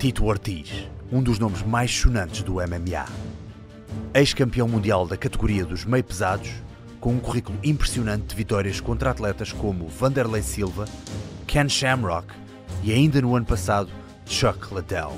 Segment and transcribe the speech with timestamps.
[0.00, 3.04] Tito Ortiz, um dos nomes mais sonantes do MMA.
[4.14, 6.50] Ex-campeão mundial da categoria dos meio pesados,
[6.98, 10.86] com um currículo impressionante de vitórias contra atletas como Vanderlei Silva,
[11.46, 12.28] Ken Shamrock
[12.82, 13.90] e ainda no ano passado
[14.24, 15.14] Chuck Liddell.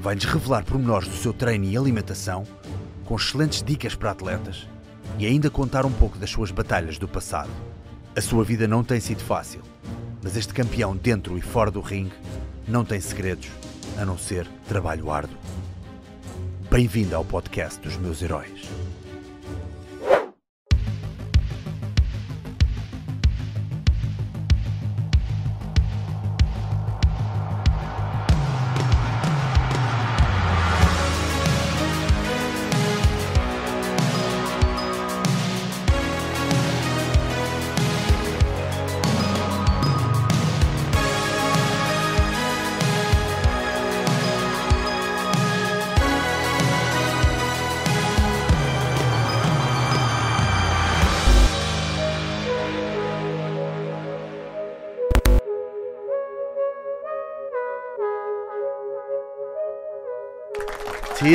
[0.00, 2.44] Vai-nos revelar pormenores do seu treino e alimentação,
[3.06, 4.68] com excelentes dicas para atletas
[5.18, 7.50] e ainda contar um pouco das suas batalhas do passado.
[8.14, 9.62] A sua vida não tem sido fácil,
[10.22, 12.12] mas este campeão dentro e fora do ringue
[12.68, 13.48] não tem segredos
[13.96, 15.38] a não ser trabalho árduo.
[16.70, 18.62] Bem-vindo ao podcast dos meus heróis.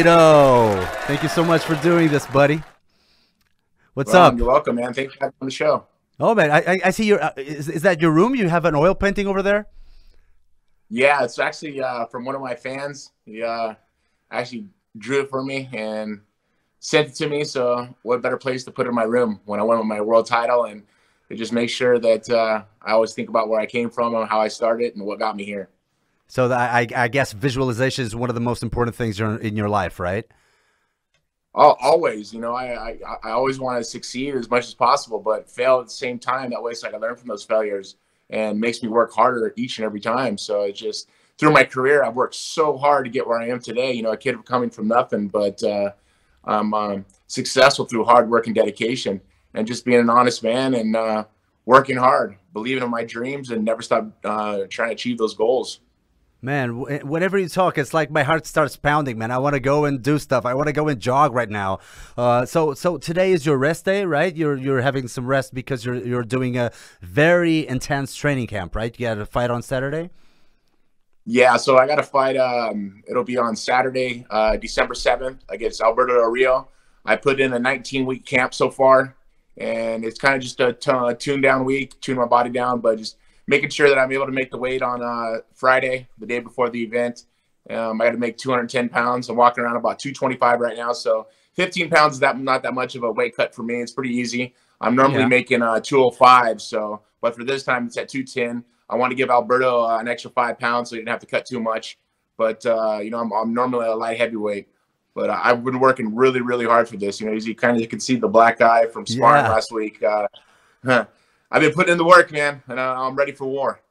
[0.01, 2.63] Tito, thank you so much for doing this, buddy.
[3.93, 4.35] What's Well, up?
[4.35, 4.95] You're welcome, man.
[4.95, 5.85] Thanks for having me on the show.
[6.19, 7.23] Oh man, I, I, see your.
[7.23, 8.33] Uh, is, is that your room?
[8.33, 9.67] You have an oil painting over there?
[10.89, 13.11] Yeah, it's actually uh, from one of my fans.
[13.25, 13.75] He uh,
[14.31, 16.21] actually drew it for me and
[16.79, 17.43] sent it to me.
[17.43, 20.01] So, what better place to put it in my room when I won with my
[20.01, 20.65] world title?
[20.65, 20.81] And
[21.29, 24.27] it just makes sure that uh, I always think about where I came from and
[24.27, 25.69] how I started and what got me here.
[26.31, 29.67] So the, I, I guess visualization is one of the most important things in your
[29.67, 30.23] life, right?
[31.53, 35.19] Al always, you know, I, I I always want to succeed as much as possible,
[35.19, 36.51] but fail at the same time.
[36.51, 37.97] That way, so I can learn from those failures
[38.29, 40.37] and makes me work harder each and every time.
[40.37, 43.59] So it's just through my career, I've worked so hard to get where I am
[43.59, 43.91] today.
[43.91, 45.91] You know, a kid coming from nothing, but uh,
[46.45, 49.19] I'm um, successful through hard work and dedication,
[49.53, 51.25] and just being an honest man and uh,
[51.65, 55.81] working hard, believing in my dreams, and never stop uh, trying to achieve those goals.
[56.43, 59.19] Man, whenever you talk, it's like my heart starts pounding.
[59.19, 60.43] Man, I want to go and do stuff.
[60.43, 61.77] I want to go and jog right now.
[62.17, 64.35] Uh, so, so today is your rest day, right?
[64.35, 66.71] You're you're having some rest because you're you're doing a
[67.01, 68.99] very intense training camp, right?
[68.99, 70.09] You got a fight on Saturday.
[71.25, 72.37] Yeah, so I got to fight.
[72.37, 76.69] Um, it'll be on Saturday, uh, December seventh, against Alberto Del Rio.
[77.05, 79.15] I put in a 19 week camp so far,
[79.57, 80.75] and it's kind of just a
[81.05, 84.25] a tune down week, tune my body down, but just making sure that I'm able
[84.25, 87.25] to make the weight on uh, Friday, the day before the event.
[87.69, 89.29] Um, I got to make 210 pounds.
[89.29, 92.95] I'm walking around about 225 right now, so 15 pounds is that not that much
[92.95, 93.81] of a weight cut for me.
[93.81, 94.53] It's pretty easy.
[94.79, 95.27] I'm normally Yeah.
[95.27, 98.63] making uh, 205, so but for this time it's at 210.
[98.89, 101.27] I want to give Alberto uh, an extra five pounds so he didn't have to
[101.27, 101.97] cut too much.
[102.35, 104.67] But uh, you know, I'm, I'm normally a light heavyweight.
[105.13, 107.19] But uh, I've been working really, really hard for this.
[107.21, 109.51] You know, as you kind of can see the black guy from sparring Yeah.
[109.51, 110.01] last week.
[110.01, 110.27] Uh,
[110.83, 111.05] huh.
[111.51, 113.81] I've been putting in the work, man, and I'm ready for war.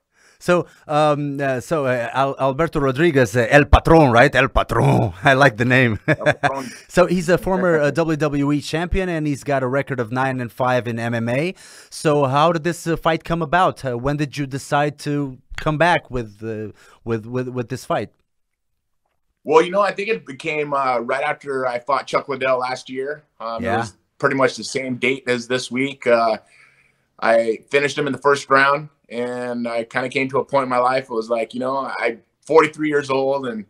[0.43, 4.35] So, um, uh, so uh, Al- Alberto Rodriguez, uh, El Patron, right?
[4.35, 5.13] El Patron.
[5.23, 5.99] I like the name.
[6.89, 10.51] So he's a former uh, WWE champion, and he's got a record of nine and
[10.51, 11.57] five in MMA.
[11.91, 13.85] So, how did this uh, fight come about?
[13.85, 16.73] Uh, when did you decide to come back with uh,
[17.05, 18.11] with with with this fight?
[19.45, 22.89] Well, you know, I think it became uh, right after I fought Chuck Liddell last
[22.91, 23.25] year.
[23.41, 23.75] Um, Yeah.
[23.75, 26.07] It was pretty much the same date as this week.
[27.21, 30.65] I finished him in the first round, and I kind of came to a point
[30.65, 31.05] in my life.
[31.05, 33.67] It was like, you know, I'm 43 years old, and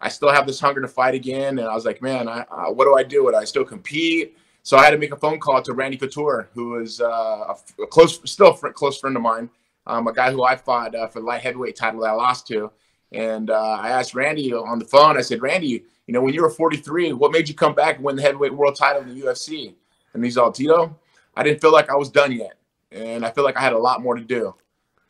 [0.00, 1.58] I still have this hunger to fight again.
[1.58, 3.24] And I was like, man, I, what do I do?
[3.24, 4.36] Would I still compete?
[4.62, 7.82] So I had to make a phone call to Randy Couture, who is uh, a,
[7.82, 9.48] a close, still a close friend of mine,
[9.86, 12.48] um, a guy who I fought uh, for the light heavyweight title that I lost
[12.48, 12.72] to.
[13.12, 15.16] And uh, I asked Randy on the phone.
[15.16, 18.04] I said, Randy, you know, when you were 43, what made you come back and
[18.04, 19.74] win the heavyweight world title in the UFC?
[20.14, 20.98] And he's all, Tito,
[21.36, 22.56] I didn't feel like I was done yet,
[22.96, 24.54] and I feel like I had a lot more to do.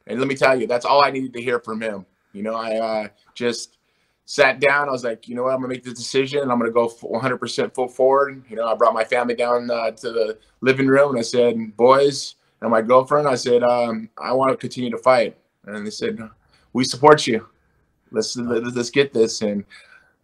[0.07, 2.07] And let me tell you, that's all I needed to hear from him.
[2.33, 3.79] You know, I uh, just
[4.25, 4.89] sat down.
[4.89, 6.41] I was like, you know what, I'm gonna make the decision.
[6.41, 8.45] and I'm gonna go 100% full forward.
[8.49, 11.77] You know, I brought my family down uh, to the living room and I said,
[11.77, 15.37] boys, and my girlfriend, I said, um, I want to continue to fight.
[15.65, 16.19] And they said,
[16.73, 17.47] we support you.
[18.11, 19.43] Let's let's, let's get this.
[19.43, 19.65] And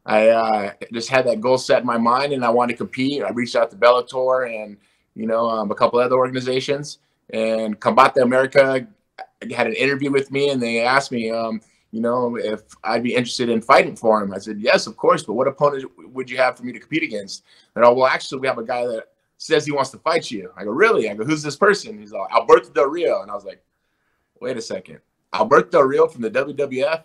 [0.06, 3.22] I uh, just had that goal set in my mind, and I wanted to compete.
[3.22, 4.76] I reached out to Bellator and
[5.14, 6.98] you know um, a couple other organizations,
[7.32, 8.86] and Combate America
[9.50, 13.14] had an interview with me, and they asked me, um, you know, if I'd be
[13.14, 14.32] interested in fighting for him.
[14.32, 15.22] I said yes, of course.
[15.22, 17.44] But what opponent would you have for me to compete against?
[17.74, 20.50] And oh, well, actually, we have a guy that says he wants to fight you.
[20.56, 21.10] I go, really?
[21.10, 21.98] I go, who's this person?
[21.98, 23.62] He's like, Alberto Del Rio, and I was like,
[24.40, 25.00] wait a second,
[25.34, 27.04] Alberto Del Rio from the WWF.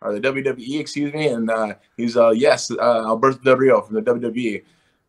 [0.00, 1.28] or the WWE, excuse me.
[1.28, 4.62] And uh, he's uh, yes, uh, Alberto Del Rio from the WWE.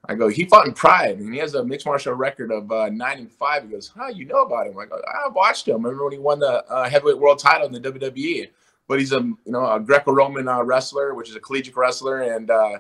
[0.06, 2.90] I go, he fought in Pride, and he has a mixed martial record of uh,
[2.90, 3.64] nine and five.
[3.64, 4.78] He goes, how you know about him?
[4.78, 5.84] I go, I watched him.
[5.84, 8.50] Remember when he won the uh, heavyweight world title in the WWE?
[8.88, 12.52] But he's a you know a Greco-Roman uh, wrestler, which is a collegiate wrestler, and
[12.52, 12.80] uh,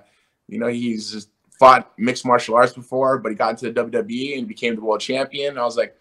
[0.49, 1.27] you know he's
[1.57, 4.99] fought mixed martial arts before, but he got into the WWE and became the world
[4.99, 5.51] champion.
[5.51, 5.95] And I was like,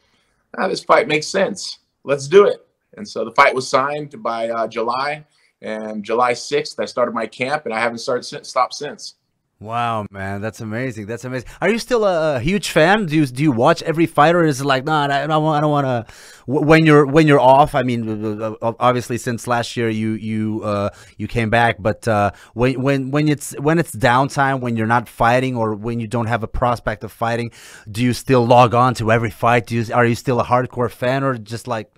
[0.59, 1.79] ah, this fight makes sense.
[2.03, 2.67] Let's do it.
[2.97, 5.25] And so the fight was signed by uh, July,
[5.61, 9.15] and July 6th, I started my camp, and I haven't started since, stopped since.
[9.63, 11.07] Wow, man, that's amazing.
[11.07, 11.49] That's amazing.
[11.61, 13.07] Are you still a, huge fan?
[13.07, 15.45] Do you do you watch every fight, or is it like, no, nah, I don't,
[15.45, 16.13] I don't want to?
[16.47, 21.29] When you're when you're off, I mean, obviously since last year you you uh, you
[21.29, 25.57] came back, but uh, when when when it's when it's downtime, when you're not fighting,
[25.57, 27.53] or when you don't have a prospect of fighting,
[27.89, 29.69] do you still log on to every fight?
[29.69, 31.89] Do you are you still a hardcore fan, or just like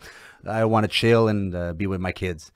[0.46, 2.52] I want to chill and uh, be with my kids?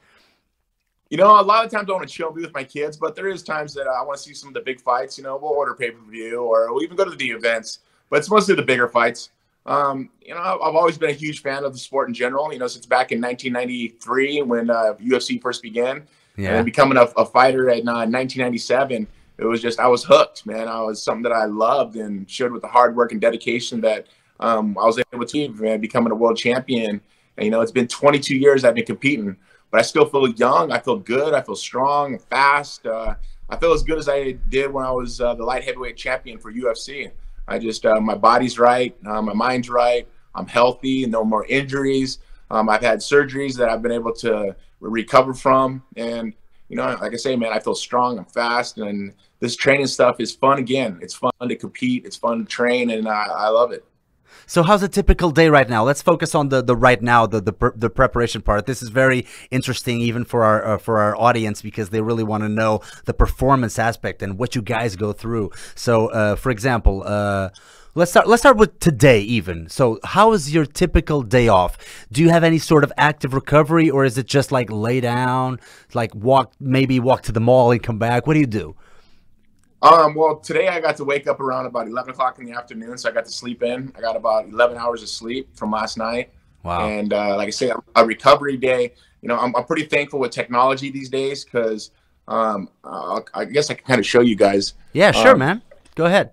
[1.10, 3.14] You know, a lot of times I want to chill, be with my kids, but
[3.16, 5.16] there is times that I want to see some of the big fights.
[5.16, 8.19] You know, we'll order pay per view or we'll even go to the events, but
[8.19, 9.31] it's mostly the bigger fights.
[9.64, 12.52] Um, you know, I've always been a huge fan of the sport in general.
[12.52, 16.06] You know, since back in 1993 when uh, UFC first began,
[16.37, 16.56] yeah.
[16.56, 19.06] and becoming a, a fighter in uh, 1997,
[19.38, 20.69] it was just I was hooked, man.
[20.69, 24.06] I was something that I loved and showed with the hard work and dedication that
[24.40, 27.00] um, I was able to achieve, man, becoming a world champion.
[27.37, 29.37] And you know, it's been 22 years I've been competing
[29.70, 30.72] but I still feel young.
[30.72, 31.34] I feel good.
[31.34, 32.86] I feel strong, fast.
[32.86, 33.14] Uh,
[33.50, 36.38] I feel as good as I did when I was uh, the light heavyweight champion
[36.38, 37.10] for UFC.
[37.46, 40.06] I just uh, my body's right, uh, my mind's right.
[40.34, 42.18] I'm healthy, no more injuries.
[42.50, 46.34] Um, I've had surgeries that I've been able to recover from, and
[46.68, 48.18] you know, like I say, man, I feel strong.
[48.18, 50.58] I'm fast, and this training stuff is fun.
[50.58, 52.04] Again, it's fun to compete.
[52.04, 53.84] It's fun to train, and I, I love it.
[54.48, 55.84] So how's a typical day right now?
[55.84, 58.64] Let's focus on the the right now, the the, the preparation part.
[58.64, 62.44] This is very interesting even for our uh, for our audience because they really want
[62.44, 65.50] to know the performance aspect and what you guys go through.
[65.74, 67.50] So, uh, for example, uh,
[67.94, 69.68] let's start let's start with today even.
[69.68, 71.76] So, how is your typical day off?
[72.10, 75.60] Do you have any sort of active recovery or is it just like lay down,
[75.92, 78.26] like walk maybe walk to the mall and come back?
[78.26, 78.76] What do you do?
[79.80, 82.98] Um, well, today I got to wake up around about 11 o'clock in the afternoon,
[82.98, 83.92] so I got to sleep in.
[83.96, 86.32] I got about 11 hours of sleep from last night.
[86.64, 86.88] Wow.
[86.88, 88.92] And uh, like I say, a recovery day.
[89.22, 91.92] You know, I'm, I'm pretty thankful with technology these days because
[92.26, 94.75] um, I guess I can kind of show you guys.
[94.92, 95.62] Yeah, sure, um, man.
[95.94, 96.32] Go ahead.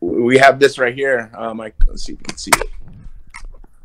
[0.00, 1.30] We have this right here.
[1.36, 2.68] Um, I, let's see if you can see it.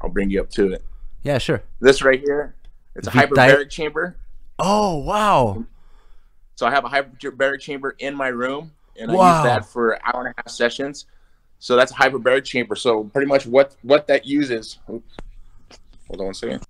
[0.02, 0.84] I'll bring you up to it.
[1.24, 1.64] Yeah, sure.
[1.80, 2.56] This right here,
[2.96, 4.18] it's a hyperbaric chamber.
[4.58, 5.66] Oh, wow.
[6.56, 9.22] So I have a hyperbaric chamber in my room, and wow.
[9.22, 11.06] I use that for hour and a half sessions.
[11.60, 12.76] So that's a hyperbaric chamber.
[12.76, 14.80] So pretty much what what that uses.
[14.90, 15.16] Oops,
[16.08, 16.66] hold on one second.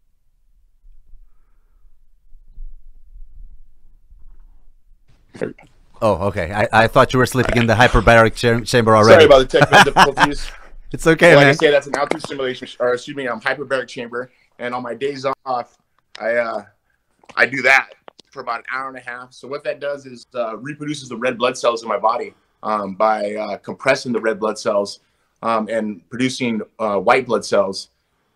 [6.01, 6.51] Oh, okay.
[6.51, 9.13] I, I thought you were sleeping in the hyperbaric cha chamber already.
[9.13, 10.49] Sorry about the technical difficulties.
[10.91, 11.49] it's okay, like man.
[11.51, 14.31] I say, that's an altitude simulation, or excuse me, um, hyperbaric chamber.
[14.57, 15.77] And on my days off,
[16.19, 16.65] I uh,
[17.35, 17.91] I do that
[18.31, 19.33] for about an hour and a half.
[19.33, 22.33] So what that does is uh, reproduces the red blood cells in my body
[22.63, 24.99] um, by uh, compressing the red blood cells
[25.43, 27.89] um, and producing uh, white blood cells,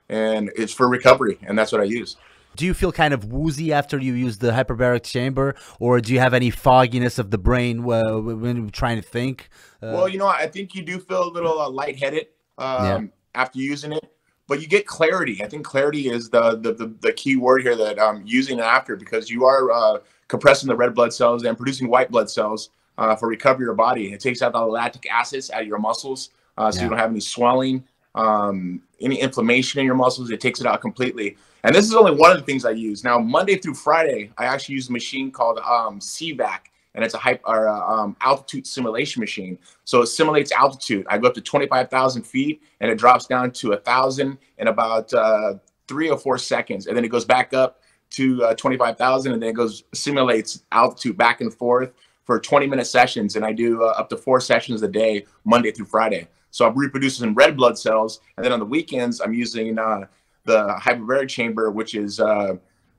[0.09, 2.17] and it's for recovery, and that's what I use.
[2.55, 6.19] Do you feel kind of woozy after you use the hyperbaric chamber, or do you
[6.19, 9.49] have any fogginess of the brain uh, when you're trying to think?
[9.83, 13.01] Uh, well, you know, I think you do feel a little uh, lightheaded um, yeah.
[13.35, 14.14] after using it
[14.47, 15.43] but you get clarity.
[15.43, 18.95] I think clarity is the the, the, the key word here that I'm using after
[18.95, 23.15] because you are uh, compressing the red blood cells and producing white blood cells uh,
[23.15, 24.13] for recovery of your body.
[24.13, 26.83] It takes out the lactic acids out of your muscles, uh, so yeah.
[26.83, 27.83] you don't have any swelling,
[28.15, 30.29] um, any inflammation in your muscles.
[30.29, 31.37] It takes it out completely.
[31.63, 33.03] And this is only one of the things I use.
[33.03, 36.59] Now, Monday through Friday, I actually use a machine called um, CVAC
[36.95, 39.57] and it's a hype or a, um, altitude simulation machine.
[39.83, 41.05] So it simulates altitude.
[41.09, 45.13] I go up to 25,000 feet and it drops down to a thousand in about
[45.13, 45.55] uh,
[45.87, 49.49] three or four seconds, and then it goes back up to uh, 25,000, and then
[49.49, 51.91] it goes simulates altitude back and forth
[52.23, 55.71] for 20 minute sessions, and I do uh, up to four sessions a day, Monday
[55.71, 56.27] through Friday.
[56.49, 60.05] So I'm reproducing red blood cells, and then on the weekends I'm using uh,
[60.45, 62.55] the hyperbaric chamber, which is uh,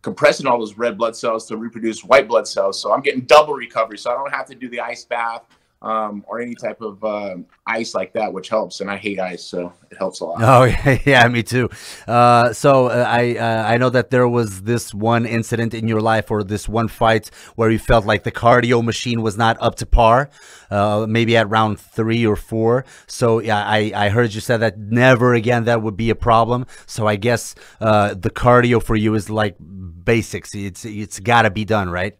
[0.06, 2.80] compressing all those red blood cells to reproduce white blood cells.
[2.80, 3.98] So I'm getting double recovery.
[3.98, 5.42] So I don't have to do the ice bath
[5.82, 8.80] um, or any type of uh, ice like that, which helps.
[8.80, 10.42] And I hate ice, so it helps a lot.
[10.42, 10.64] Oh
[11.06, 11.68] yeah, me too.
[12.06, 16.00] Uh, so uh, I uh, I know that there was this one incident in your
[16.00, 19.74] life or this one fight where you felt like the cardio machine was not up
[19.76, 20.30] to par,
[20.70, 22.84] uh, maybe at round three or four.
[23.06, 26.66] So yeah, I I heard you said that never again that would be a problem.
[26.86, 30.54] So I guess uh, the cardio for you is like basics.
[30.54, 32.16] It's it's got to be done, right?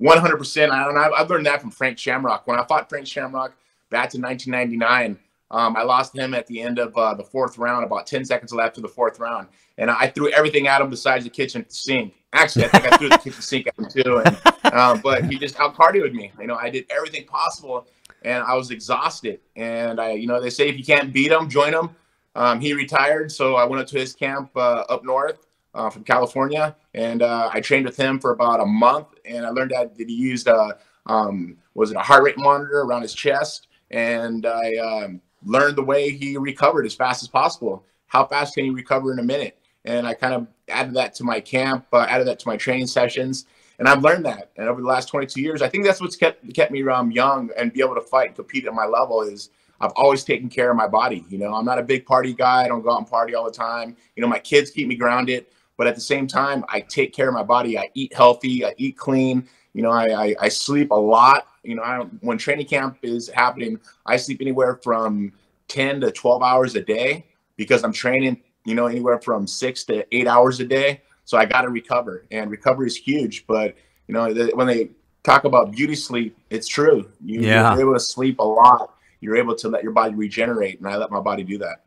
[0.00, 0.70] 100%.
[0.70, 2.46] I, and I've learned that from Frank Shamrock.
[2.46, 3.54] When I fought Frank Shamrock
[3.90, 5.18] back in 1999,
[5.50, 8.52] um, I lost him at the end of uh, the fourth round, about 10 seconds
[8.52, 9.48] left of the fourth round.
[9.78, 12.14] And I threw everything at him besides the kitchen sink.
[12.32, 14.22] Actually, I think I threw the kitchen sink at him too.
[14.24, 16.32] And, um, but he just out cardioed me.
[16.38, 17.86] You know, I did everything possible
[18.22, 19.40] and I was exhausted.
[19.56, 21.90] And I, you know, they say if you can't beat him, join him.
[22.34, 23.32] Um, he retired.
[23.32, 27.50] So I went up to his camp uh, up north uh, from California and uh,
[27.52, 29.08] I trained with him for about a month.
[29.24, 33.02] And I learned that, he used a, um, was it a heart rate monitor around
[33.02, 33.68] his chest?
[33.90, 37.84] And I, um, learned the way he recovered as fast as possible.
[38.06, 39.58] How fast can you recover in a minute?
[39.84, 42.86] And I kind of added that to my camp, uh, added that to my training
[42.86, 43.46] sessions,
[43.78, 44.50] and I've learned that.
[44.56, 47.50] And over the last 22 years, I think that's what's kept kept me um, young
[47.56, 50.70] and be able to fight and compete at my level is I've always taken care
[50.70, 51.24] of my body.
[51.28, 52.64] You know, I'm not a big party guy.
[52.64, 53.96] I don't go out and party all the time.
[54.16, 55.46] You know, my kids keep me grounded,
[55.78, 57.78] but at the same time, I take care of my body.
[57.78, 58.66] I eat healthy.
[58.66, 59.48] I eat clean.
[59.72, 61.46] You know, I, I, I sleep a lot.
[61.62, 65.32] You know, I, when training camp is happening, I sleep anywhere from
[65.68, 70.04] 10 to 12 hours a day because I'm training, you know, anywhere from six to
[70.14, 71.00] eight hours a day.
[71.24, 73.46] So I got to recover, and recovery is huge.
[73.46, 73.76] But
[74.08, 74.90] you know, when they
[75.22, 77.08] talk about beauty sleep, it's true.
[77.22, 77.72] You, yeah.
[77.72, 78.94] You're able to sleep a lot.
[79.20, 81.84] You're able to let your body regenerate, and I let my body do that.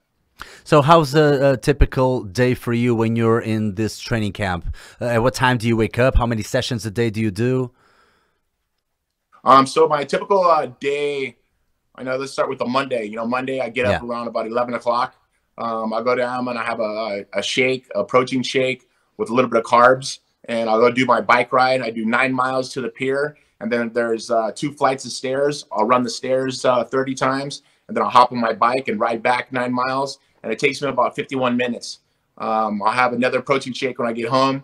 [0.64, 4.76] So, how's a, a, typical day for you when you're in this training camp?
[5.00, 6.16] Uh, at what time do you wake up?
[6.16, 7.72] How many sessions a day do you do?
[9.44, 11.38] Um, so my typical uh, day,
[11.96, 12.16] I know.
[12.16, 13.06] Let's start with the Monday.
[13.06, 15.16] You know, Monday I get up around about eleven o'clock.
[15.58, 19.34] Um, I go down and I have a, a shake, a protein shake with a
[19.34, 21.82] little bit of carbs, and I'll go do my bike ride.
[21.82, 25.66] I do nine miles to the pier, and then there's uh, two flights of stairs.
[25.72, 29.00] I'll run the stairs uh, 30 times, and then I'll hop on my bike and
[29.00, 32.00] ride back nine miles, and it takes me about 51 minutes.
[32.38, 34.64] Um, I'll have another protein shake when I get home.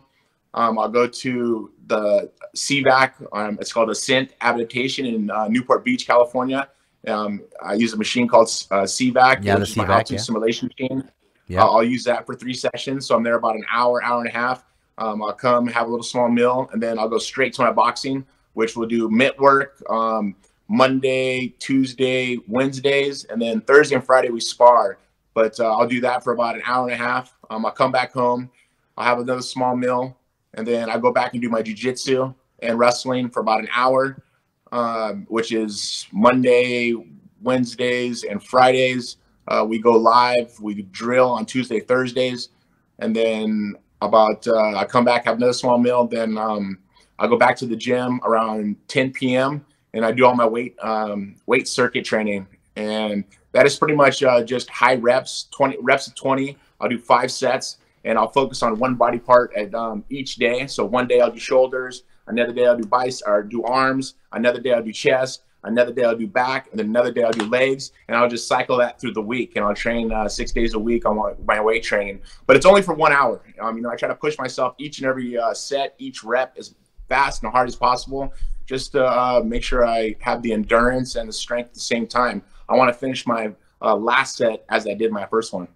[0.53, 3.27] Um, I'll go to the CVAC.
[3.31, 6.67] Um, it's called Ascent Adaptation in uh, Newport Beach, California.
[7.07, 10.17] Um, I use a machine called uh, CVAC, yeah, the CVAC, yeah.
[10.17, 11.09] simulation machine.
[11.47, 11.63] Yeah.
[11.63, 13.05] I'll, I'll, use that for three sessions.
[13.05, 14.65] So I'm there about an hour, hour and a half.
[14.97, 17.71] Um, I'll come have a little small meal, and then I'll go straight to my
[17.71, 20.35] boxing, which will do mitt work um,
[20.67, 24.97] Monday, Tuesday, Wednesdays, and then Thursday and Friday we spar.
[25.37, 27.31] But uh, I'll do that for about an hour and a half.
[27.51, 28.49] Um, I'll come back home.
[28.97, 30.17] I'll have another small meal,
[30.55, 34.23] and then I go back and do my jujitsu and wrestling for about an hour,
[34.71, 36.95] um, which is Monday,
[37.39, 39.17] Wednesdays, and Fridays.
[39.47, 40.59] Uh, we go live.
[40.59, 42.49] We drill on Tuesday, Thursdays,
[42.97, 46.07] and then about uh, I come back, have another small meal.
[46.07, 46.79] Then um,
[47.19, 49.63] I go back to the gym around 10 p.m.
[49.93, 52.47] and I do all my weight um, weight circuit training,
[52.77, 56.57] and that is pretty much uh, just high reps, 20 reps of 20.
[56.79, 60.67] I'll do five sets and I'll focus on one body part at um, each day.
[60.67, 64.61] So one day I'll do shoulders, another day I'll do biceps or do arms, another
[64.61, 67.45] day I'll do chest, another day I'll do back, and then another day I'll do
[67.45, 70.75] legs, and I'll just cycle that through the week, and I'll train uh, six days
[70.75, 72.21] a week on my, my, weight training.
[72.45, 73.41] But it's only for one hour.
[73.59, 76.55] Um, you know, I try to push myself each and every uh, set, each rep
[76.57, 76.75] as
[77.09, 78.33] fast and hard as possible,
[78.65, 82.05] just to uh, make sure I have the endurance and the strength at the same
[82.05, 82.43] time.
[82.69, 85.67] I want to finish my uh, last set as I did my first one.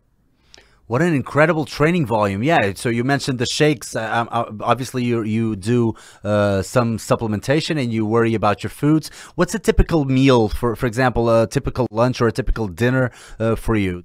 [0.87, 2.43] What an incredible training volume!
[2.43, 2.73] Yeah.
[2.75, 3.95] So you mentioned the shakes.
[3.95, 8.71] Uh, um, uh, obviously, you you do uh, some supplementation and you worry about your
[8.71, 9.09] foods.
[9.35, 13.55] What's a typical meal for, for example, a typical lunch or a typical dinner uh,
[13.55, 14.03] for you?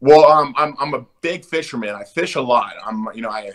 [0.00, 1.90] Well, um, I'm I'm a big fisherman.
[1.90, 2.72] I fish a lot.
[2.84, 3.52] I'm you know I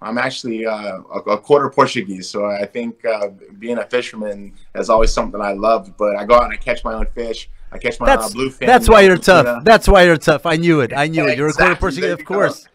[0.00, 4.90] I'm actually uh, a, a, quarter Portuguese, so I think uh, being a fisherman is
[4.90, 5.96] always something I loved.
[5.96, 7.48] But I go out and I catch my own fish.
[7.76, 8.66] I catch my that's, uh, bluefin.
[8.66, 9.64] That's why you're tough.
[9.64, 10.46] That's why you're tough.
[10.46, 10.92] I knew it.
[10.92, 11.38] I knew yeah, it.
[11.38, 11.72] You're exactly.
[11.72, 12.68] a quarter Portuguese, of course.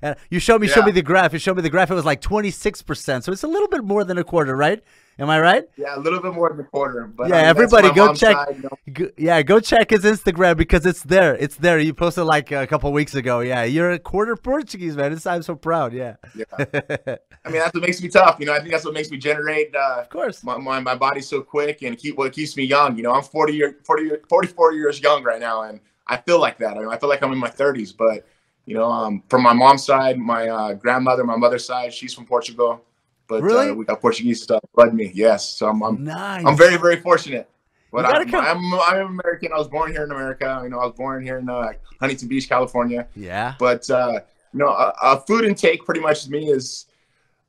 [0.00, 0.74] And you showed me, yeah.
[0.74, 1.32] showed me the graph.
[1.32, 1.90] You showed me the graph.
[1.90, 4.82] It was like 26 percent, so it's a little bit more than a quarter, right?
[5.20, 5.64] Am I right?
[5.76, 7.06] Yeah, a little bit more than a quarter.
[7.06, 8.36] But yeah, I mean, everybody go check.
[8.36, 11.34] Side, go, yeah, go check his Instagram because it's there.
[11.34, 11.80] It's there.
[11.80, 13.40] You posted like a couple weeks ago.
[13.40, 15.12] Yeah, you're a quarter Portuguese, man.
[15.12, 15.92] It's, I'm so proud.
[15.92, 16.16] Yeah.
[16.36, 16.44] Yeah.
[17.44, 18.36] I mean, that's what makes me tough.
[18.38, 19.74] You know, I think that's what makes me generate.
[19.74, 20.44] Uh, of course.
[20.44, 22.96] My, my, my body's so quick and keep what keeps me young.
[22.96, 26.58] You know, I'm 40 year, 40, 44 years young right now, and I feel like
[26.58, 26.76] that.
[26.76, 28.24] I, mean, I feel like I'm in my 30s, but
[28.66, 32.26] you know, um, from my mom's side, my uh, grandmother, my mother's side, she's from
[32.26, 32.84] Portugal.
[33.28, 33.70] But really?
[33.70, 34.60] Uh, we got Portuguese stuff.
[34.74, 35.48] Blood me, yes.
[35.48, 36.44] So I'm I'm, nice.
[36.44, 37.48] I'm very very fortunate.
[37.90, 39.50] But I'm, I'm, I'm American.
[39.52, 40.60] I was born here in America.
[40.62, 43.08] You know, I was born here in uh, Huntington Beach, California.
[43.16, 43.54] Yeah.
[43.58, 44.20] But uh,
[44.52, 46.86] you know, a, a food intake pretty much me is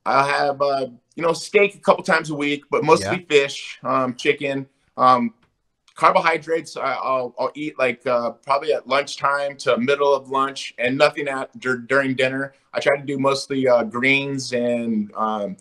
[0.06, 3.24] I have uh, you know steak a couple times a week, but mostly yeah.
[3.28, 4.66] fish, um, chicken.
[4.96, 5.34] Um,
[6.00, 10.96] carbohydrates I, will I'll eat like uh, probably at lunchtime to middle of lunch and
[10.96, 15.56] nothing at dur- during dinner i try to do mostly uh, greens and um,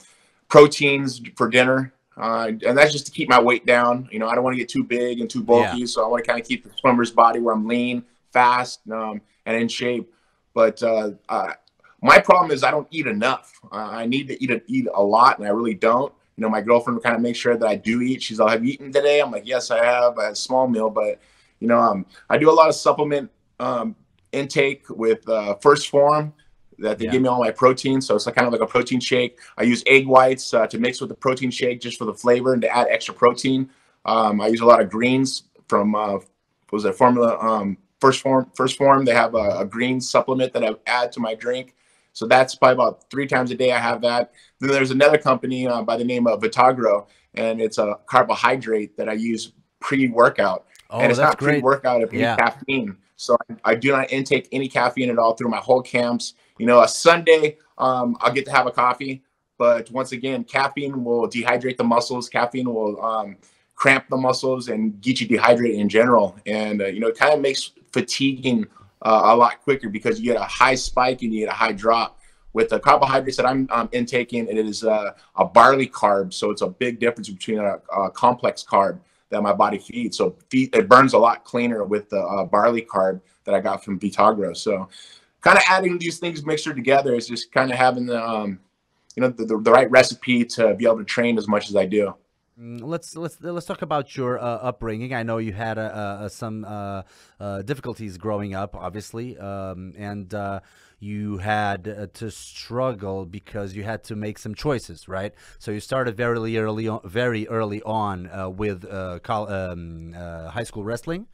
[0.48, 4.10] proteins for dinner uh, and that's just to keep my weight down.
[4.12, 5.86] You know, I don't want to get too big and too bulky, yeah.
[5.86, 8.04] so I want to kind of keep the swimmer's body where I'm lean,
[8.34, 10.14] fast, um, and in shape.
[10.54, 11.54] But uh, uh,
[12.02, 13.58] my problem is I don't eat enough.
[13.72, 16.12] I need to eat a, eat a lot, and I really don't.
[16.40, 18.24] You know, my girlfriend would kind of make sure that I do eat.
[18.24, 20.18] She's all, "Have you eaten today?" I'm like, "Yes, I have.
[20.18, 21.20] I had a small meal, but
[21.60, 23.30] you know, um, I do a lot of supplement
[23.60, 23.94] um,
[24.32, 26.34] intake with uh, 1st Phorm
[26.78, 27.12] that they yeah.
[27.12, 28.00] give me all my protein.
[28.00, 29.38] So it's like kind of like a protein shake.
[29.58, 32.54] I use egg whites uh, to mix with the protein shake just for the flavor
[32.54, 33.70] and to add extra protein.
[34.06, 36.20] Um, I use a lot of greens from uh,
[36.72, 39.04] was it formula um, 1st Phorm 1st Phorm.
[39.04, 41.76] They have a, a, green supplement that I add to my drink.
[42.14, 43.72] So that's probably about three times a day.
[43.72, 44.34] I have that.
[44.60, 49.08] Then there's another company uh, by the name of Vitargo, and it's a carbohydrate that
[49.08, 50.66] I use pre-workout.
[50.90, 52.36] Oh, and it's not pre-workout if you yeah.
[52.36, 52.98] caffeine.
[53.16, 56.34] So I, I, do not intake any caffeine at all through my whole camps.
[56.58, 59.24] You know, a Sunday, um, I'll get to have a coffee,
[59.58, 62.28] but once again, caffeine will dehydrate the muscles.
[62.28, 63.38] Caffeine will um,
[63.76, 66.38] cramp the muscles and get you dehydrated in general.
[66.46, 68.66] And, uh, you know, it kind of makes fatiguing
[69.02, 71.72] uh, a lot quicker because you get a high spike and you get a high
[71.72, 72.18] drop.
[72.52, 76.34] With the carbohydrates that I'm um, intaking, it is uh, a barley carb.
[76.34, 80.18] So it's a big difference between a, a, complex carb that my body feeds.
[80.18, 84.00] So it burns a lot cleaner with the uh, barley carb that I got from
[84.00, 84.58] Vitargo.
[84.58, 84.90] So
[85.42, 88.60] kind of adding these things mixture together is just kind of having the um,
[89.16, 91.76] you know the, the, the, right recipe to be able to train as much as
[91.76, 92.16] I do.
[92.60, 95.14] Mm, let's let's let's talk about your uh, upbringing.
[95.14, 97.04] I know you had uh, some uh,
[97.40, 100.60] uh, difficulties growing up, obviously, um, and uh,
[101.00, 105.34] you had uh, to struggle because you had to make some choices, right?
[105.60, 111.28] So you started very early, on, very early on with um, high school wrestling.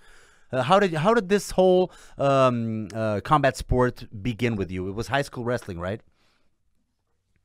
[0.51, 4.87] Uh, how did how did this whole um, uh, combat sport begin with you?
[4.87, 6.01] It was high school wrestling, right?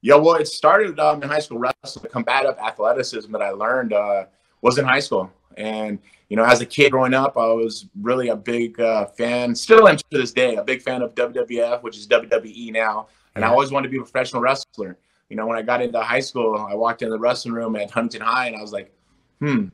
[0.02, 2.02] Yeah, well, it started um, in high school wrestling.
[2.02, 4.24] The combative athleticism that I learned uh,
[4.62, 8.28] was in high school, and you know, as a kid growing up, I was really
[8.28, 9.54] a big uh, fan.
[9.54, 13.44] Still am to this day, a big fan of WWF, which is WWE now, and.
[13.44, 14.96] I always wanted to be a professional wrestler.
[15.28, 17.90] You know, when I got into high school, I walked in the wrestling room at
[17.90, 18.92] Huntington High, and I was like,
[19.38, 19.68] "Hmm,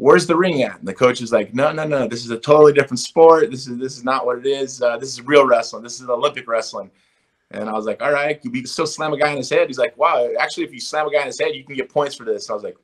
[0.00, 0.78] where's the ring at?
[0.78, 3.50] And the coach is like, no, no, no, this is a totally different sport.
[3.50, 4.80] This is this is not what it is.
[4.80, 5.82] Uh, this is real wrestling.
[5.82, 6.90] This is Olympic wrestling.
[7.52, 9.66] And I was like, all right, you can still slam a guy in his head.
[9.66, 11.88] He's like, wow, actually, if you slam a guy in his head, you can get
[11.88, 12.48] points for this.
[12.48, 12.76] I was like,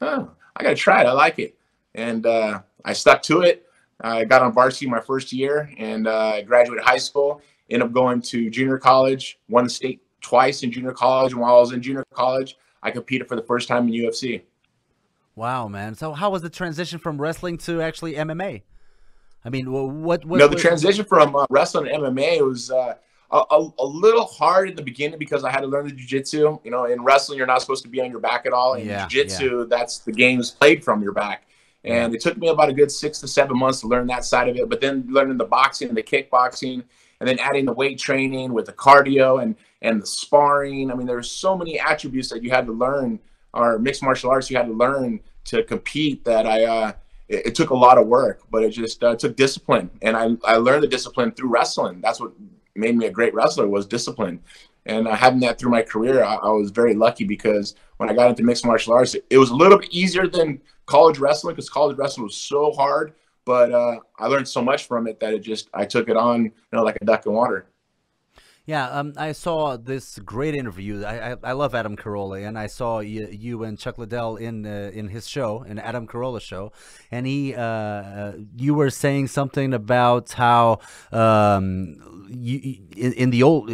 [0.00, 1.06] oh, I got to try it.
[1.06, 1.56] I like it.
[1.94, 3.66] And uh, I stuck to it.
[4.00, 7.40] I got on varsity my first year and uh, graduated high school.
[7.70, 11.32] Ended up going to junior college, won state twice in junior college.
[11.32, 14.42] And while I was in junior college, I competed for the first time in UFC.
[15.34, 15.94] Wow, man.
[15.94, 18.62] So how was the transition from wrestling to actually MMA?
[19.44, 20.24] I mean, what?
[20.24, 22.94] what no, the transition from uh, wrestling to MMA was uh,
[23.32, 26.58] a, a, little hard in the beginning because I had to learn the jiu-jitsu.
[26.62, 28.74] You know, in wrestling, you're not supposed to be on your back at all.
[28.74, 29.64] In yeah, jiu-jitsu, yeah.
[29.68, 31.46] that's the game's played from your back.
[31.84, 34.48] And it took me about a good six to seven months to learn that side
[34.48, 34.68] of it.
[34.68, 36.84] But then learning the boxing and the kickboxing,
[37.20, 40.90] and then adding the weight training with the cardio and and the sparring.
[40.90, 43.18] I mean, there's so many attributes that you had to learn
[43.54, 46.92] or mixed martial arts you had to learn to compete that I uh,
[47.28, 50.36] it, it, took a lot of work, but it just uh, took discipline, and I
[50.44, 52.00] I learned the discipline through wrestling.
[52.00, 52.32] That's what
[52.74, 54.40] made me a great wrestler was discipline,
[54.86, 58.14] and uh, having that through my career, I, I, was very lucky because when I
[58.14, 61.54] got into mixed martial arts, it, it was a little bit easier than college wrestling
[61.54, 63.14] because college wrestling was so hard.
[63.44, 66.44] But uh, I learned so much from it that it just I took it on,
[66.44, 67.66] you know, like a duck in water.
[68.72, 71.04] Yeah, um, I saw this great interview.
[71.04, 74.64] I, I, I, love Adam Carolla, and I saw you, you and Chuck Liddell in
[74.64, 76.72] uh, in his show, in Adam Carolla's show,
[77.10, 80.78] and he, uh, uh, you were saying something about how
[81.12, 83.70] um, you, in, in, the old,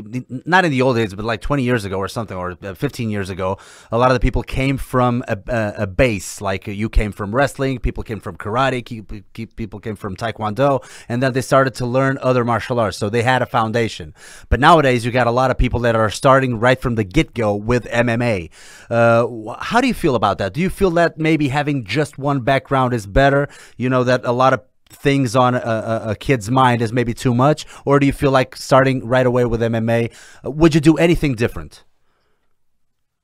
[0.46, 3.10] not in the old days, but like 20 years ago or something, or uh, 15
[3.10, 3.58] years ago,
[3.92, 6.40] a lot of the people came from a, a, a base.
[6.40, 8.82] Like you came from wrestling, people came from karate,
[9.56, 12.96] people came from taekwondo, and then they started to learn other martial arts.
[12.96, 14.14] So they had a foundation.
[14.48, 17.04] But now nowadays you got a lot of people that are starting right from the
[17.04, 18.50] get-go with MMA.
[18.88, 20.54] Uh, how do you feel about that?
[20.54, 23.48] Do you feel that maybe having just one background is better?
[23.76, 27.12] You know that a lot of things on a, a, a, kid's mind is maybe
[27.12, 30.10] too much, or do you feel like starting right away with MMA?
[30.42, 31.84] Uh, would you do anything different?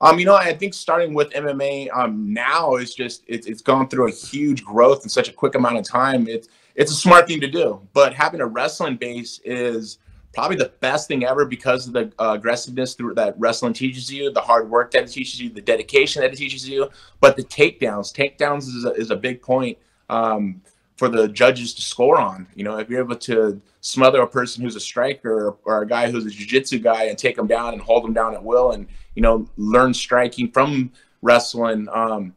[0.01, 3.87] Um, you know, I think starting with MMA um, now is just it's it's gone
[3.89, 6.27] through a huge growth in such a quick amount of time.
[6.27, 9.97] It's it's a smart thing to do, but having a wrestling base is
[10.35, 14.31] probably the best thing ever because of the uh, aggressiveness through that wrestling teaches you,
[14.31, 16.89] the hard work that it teaches you, the dedication that it teaches you,
[17.21, 18.13] but the takedowns.
[18.13, 19.77] Takedowns is a, is a big point
[20.09, 20.61] um,
[20.97, 22.47] for the judges to score on.
[22.53, 26.11] You know, if you're able to smother a person who's a striker or, a guy
[26.11, 28.87] who's a jiu-jitsu guy and take them down and hold them down at will and,
[29.15, 32.35] you know, learn striking from wrestling, um,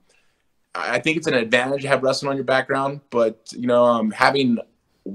[0.74, 4.10] I think it's an advantage to have wrestling on your background, but you know, um,
[4.10, 4.58] having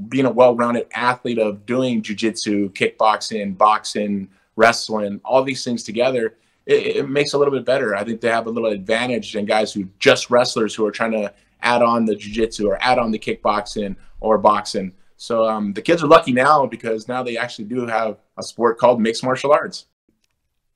[0.10, 6.98] being a well-rounded athlete of doing jujitsu, kickboxing, boxing, wrestling, all these things together, it,
[6.98, 7.96] it, makes a little bit better.
[7.96, 11.12] I think they have a little advantage than guys who just wrestlers who are trying
[11.12, 14.94] to add on the jujitsu or add on the kickboxing or boxing.
[15.18, 18.78] So um, the kids are lucky now because now they actually do have a sport
[18.78, 19.86] called mixed martial arts.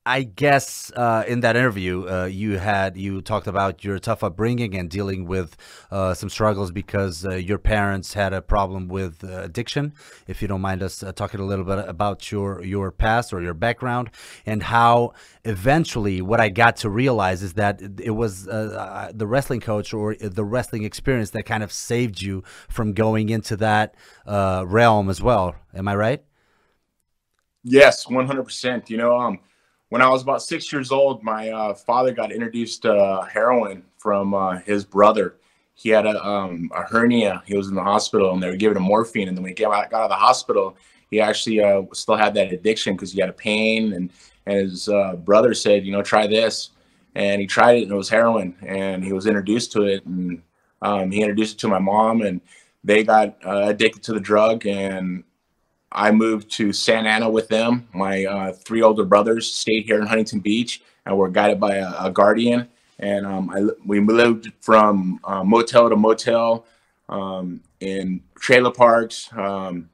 [0.08, 4.74] I guess uh, in that interview, uh, you had you talked about your tough upbringing
[4.74, 5.58] and dealing with
[5.92, 9.94] uh, some struggles because uh, your parents had a problem with uh, addiction.
[10.26, 13.42] If you don't mind us uh, talking a little bit about your your past or
[13.42, 14.10] your background
[14.46, 15.12] and how
[15.44, 20.46] eventually what I got to realize is that it was the wrestling coach or the
[20.46, 23.94] wrestling experience that kind of saved you from going into that
[24.26, 25.56] realm as well.
[25.76, 26.24] Am I right?
[27.64, 28.90] Yes, one hundred percent.
[28.90, 29.40] You know, um
[29.90, 33.84] when I was about six years old, my uh, father got introduced to uh, heroin
[33.98, 35.36] from uh, his brother.
[35.76, 37.44] He had a, um, a, hernia.
[37.46, 39.28] He was in the hospital, and they were giving him morphine.
[39.28, 40.76] And then when he got out, got out of the hospital,
[41.10, 43.94] he actually uh, still had that addiction because he had a pain.
[43.94, 44.12] And,
[44.46, 46.72] and his uh, brother said, you know, try this.
[47.16, 48.56] And he tried it, and it was heroin.
[48.62, 50.42] And he was introduced to it, and
[50.82, 52.42] um, he introduced it to my mom, and
[52.84, 54.66] they got uh, addicted to the drug.
[54.66, 55.24] And
[55.92, 57.88] I moved to Santa Ana with them.
[57.94, 61.94] My uh, three older brothers stayed here in Huntington Beach and were guided by a,
[62.06, 62.68] a guardian.
[63.00, 66.66] And um, I, we lived from uh, motel to motel
[67.10, 69.90] um, in trailer parks, um,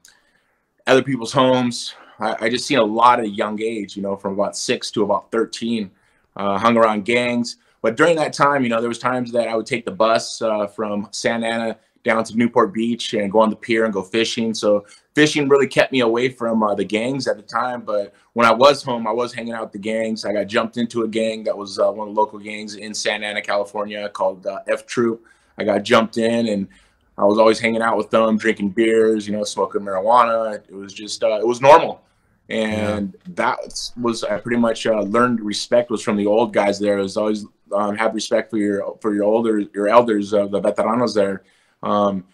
[0.86, 1.94] other people's homes.
[2.18, 4.90] I, I, just seen a lot at a young age, you know, from about six
[4.92, 5.90] to about 13,
[6.36, 7.56] uh, hung around gangs.
[7.82, 10.40] But during that time, you know, there was times that I would take the bus
[10.40, 14.02] uh, from Santa Ana down to Newport Beach and go on the pier and go
[14.02, 14.54] fishing.
[14.54, 17.80] So fishing really kept me away from uh, the gangs at the time.
[17.80, 20.24] But when I was home, I was hanging out with the gangs.
[20.24, 22.94] I got jumped into a gang that was uh, one of the local gangs in
[22.94, 25.24] Santa Ana, California, called uh, F Troop.
[25.56, 26.68] I got jumped in, and
[27.16, 30.56] I was always hanging out with them, drinking beers, you know, smoking marijuana.
[30.68, 32.02] It was just uh, it was normal.
[32.50, 33.32] And yeah.
[33.36, 36.98] that was I pretty much uh, learned respect was from the old guys there.
[36.98, 40.60] It was always um, have respect for your for your older your elders, uh, the
[40.60, 41.44] veteranos there
[41.84, 42.24] um,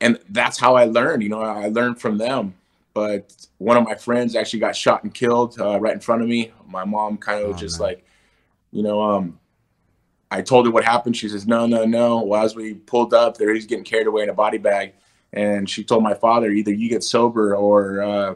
[0.00, 1.22] and that's how I learned.
[1.22, 2.54] You know, I learned from them.
[2.94, 6.28] But one of my friends actually got shot and killed uh, right in front of
[6.28, 6.52] me.
[6.66, 7.88] My mom kind of oh, just man.
[7.88, 8.04] like,
[8.72, 9.38] you know, um,
[10.30, 11.16] I told her what happened.
[11.16, 12.22] She says, no, no, no.
[12.22, 14.94] Well, as we pulled up, there he's getting carried away in a body bag.
[15.32, 18.34] And she told my father, either you get sober or uh,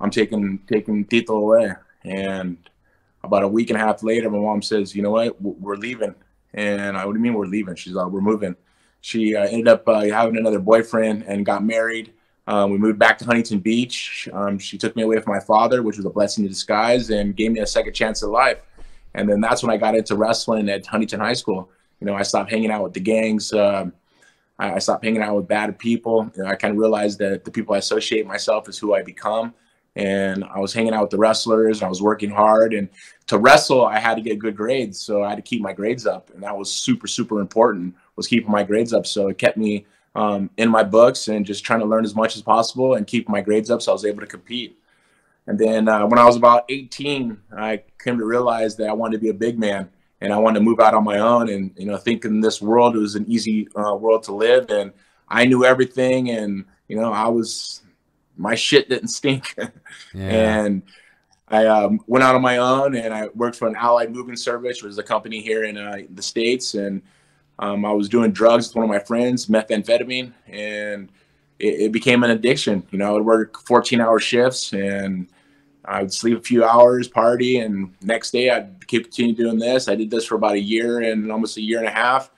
[0.00, 1.72] I'm taking taking Tito away.
[2.02, 2.56] And
[3.22, 6.14] about a week and a half later, my mom says, you know what, we're leaving.
[6.54, 7.76] And I, what do you mean we're leaving?
[7.76, 8.56] She's like, we're moving.
[9.00, 12.12] She uh, ended up uh, having another boyfriend and got married.
[12.46, 14.28] Um, we moved back to Huntington Beach.
[14.32, 17.36] Um, she took me away from my father, which was a blessing in disguise, and
[17.36, 18.58] gave me a second chance at life.
[19.14, 21.70] And then that's when I got into wrestling at Huntington High School.
[22.00, 23.52] You know, I stopped hanging out with the gangs.
[23.52, 23.92] Um,
[24.58, 26.30] I, I, stopped hanging out with bad people.
[26.36, 29.02] You know, I kind of realized that the people I associate myself is who I
[29.02, 29.54] become.
[29.96, 31.82] And I was hanging out with the wrestlers.
[31.82, 32.88] I was working hard, and
[33.26, 36.06] to wrestle, I had to get good grades, so I had to keep my grades
[36.06, 39.06] up, and that was super, super important was keeping my grades up.
[39.06, 42.36] So it kept me um, in my books and just trying to learn as much
[42.36, 44.78] as possible and keep my grades up so I was able to compete.
[45.46, 49.16] And then uh, when I was about 18, I came to realize that I wanted
[49.16, 49.88] to be a big man
[50.20, 51.48] and I wanted to move out on my own.
[51.48, 54.68] And, you know, thinking this world it was an easy uh, world to live.
[54.68, 54.92] And
[55.30, 56.28] I knew everything.
[56.28, 57.80] And, you know, I was,
[58.36, 59.54] my shit didn't stink.
[60.14, 60.28] yeah.
[60.64, 60.82] And
[61.48, 64.82] I um, went out on my own and I worked for an Allied Moving Service,
[64.82, 66.74] which is a company here in uh, the States.
[66.74, 67.00] And
[67.60, 71.10] um, I was doing drugs with one of my friends, methamphetamine, and
[71.58, 72.82] it, it, became an addiction.
[72.90, 75.28] You know, I would work 14 hour shifts and
[75.84, 79.88] I would sleep a few hours, party, and next day I'd keep continue doing this.
[79.88, 82.30] I did this for about a year and almost a year and a half.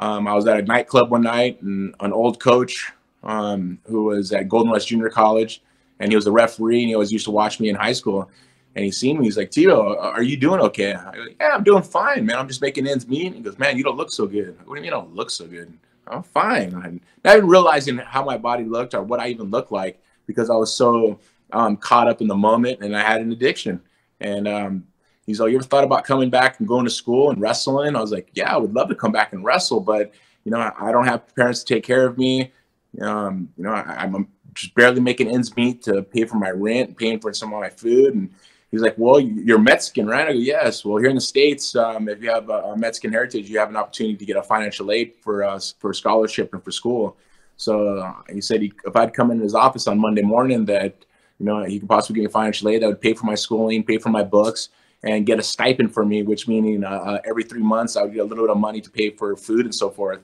[0.00, 2.90] Um, I was at a nightclub one night and an old coach
[3.22, 5.62] um, who was at Golden West Junior College,
[6.00, 8.28] and he was a referee, and he always used to watch me in high school
[8.78, 9.24] and he seen me.
[9.24, 10.94] He's like, Tito, are you doing okay?
[10.94, 12.38] I go, yeah, I'm doing fine, man.
[12.38, 13.34] I'm just making ends meet.
[13.34, 14.56] He goes, man, you don't look so good.
[14.64, 15.76] What do you mean I don't look so good?
[16.06, 16.72] I'm fine.
[16.76, 20.48] I'm not even realizing how my body looked or what I even looked like because
[20.48, 21.18] I was so
[21.50, 23.80] um, caught up in the moment and I had an addiction.
[24.20, 24.86] And um,
[25.26, 27.96] he's like, you ever thought about coming back and going to school and wrestling?
[27.96, 30.14] I was like, yeah, I would love to come back and wrestle, but
[30.44, 32.52] you know, I, I don't have parents to take care of me.
[33.00, 36.96] Um, you know, I, I'm just barely making ends meet to pay for my rent,
[36.96, 38.30] paying for some of my food, and
[38.70, 40.28] he's like, well, you're Mexican, right?
[40.28, 40.84] I go, yes.
[40.84, 43.76] Well, here in the States, um, if you have a, Mexican heritage, you have an
[43.76, 47.16] opportunity to get a financial aid for uh, for scholarship and for school.
[47.56, 51.04] So uh, he said he, if I'd come in his office on Monday morning that,
[51.38, 53.82] you know, he could possibly give me financial aid that would pay for my schooling,
[53.82, 54.68] pay for my books.
[55.02, 58.14] and get a stipend for me, which meaning uh, uh, every three months I would
[58.14, 60.22] get a little bit of money to pay for food and so forth.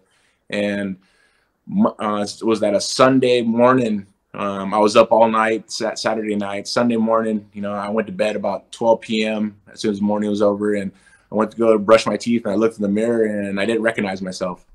[0.50, 0.96] And
[1.98, 4.06] uh, was that a Sunday morning?
[4.34, 7.48] Um, I was up all night, Saturday night, Sunday morning.
[7.52, 9.60] You know, I went to bed about 12 p.m.
[9.72, 10.90] as soon as the morning was over, and
[11.30, 13.64] I went to go brush my teeth, and I looked in the mirror, and I
[13.64, 14.66] didn't recognize myself.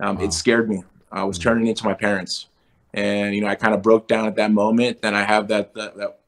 [0.00, 0.24] Um, wow.
[0.24, 0.82] It scared me.
[1.12, 1.42] I was mm.
[1.42, 2.46] turning into my parents,
[2.94, 5.02] and you know, I kind of broke down at that moment.
[5.02, 6.18] Then I have that that, that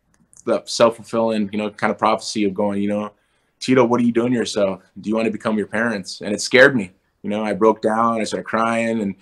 [0.44, 3.12] the self-fulfilling, you know, kind of prophecy of going, you know,
[3.60, 4.82] Tito, what are you doing to yourself?
[5.00, 6.20] Do you want to become your parents?
[6.20, 6.90] And it scared me.
[7.22, 9.14] You know, I broke down, I started crying, and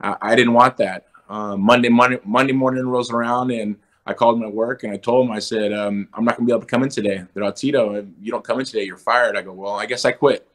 [0.00, 1.06] I, I didn't want that.
[1.30, 4.96] Um, Monday, Monday, Monday morning rolls around, and I called him at work, and I
[4.96, 7.22] told him, I said, um, I'm not gonna be able to come in today.
[7.32, 9.36] They're like, Tito, if you don't come in today, you're fired.
[9.36, 10.46] I go, well, I guess I quit.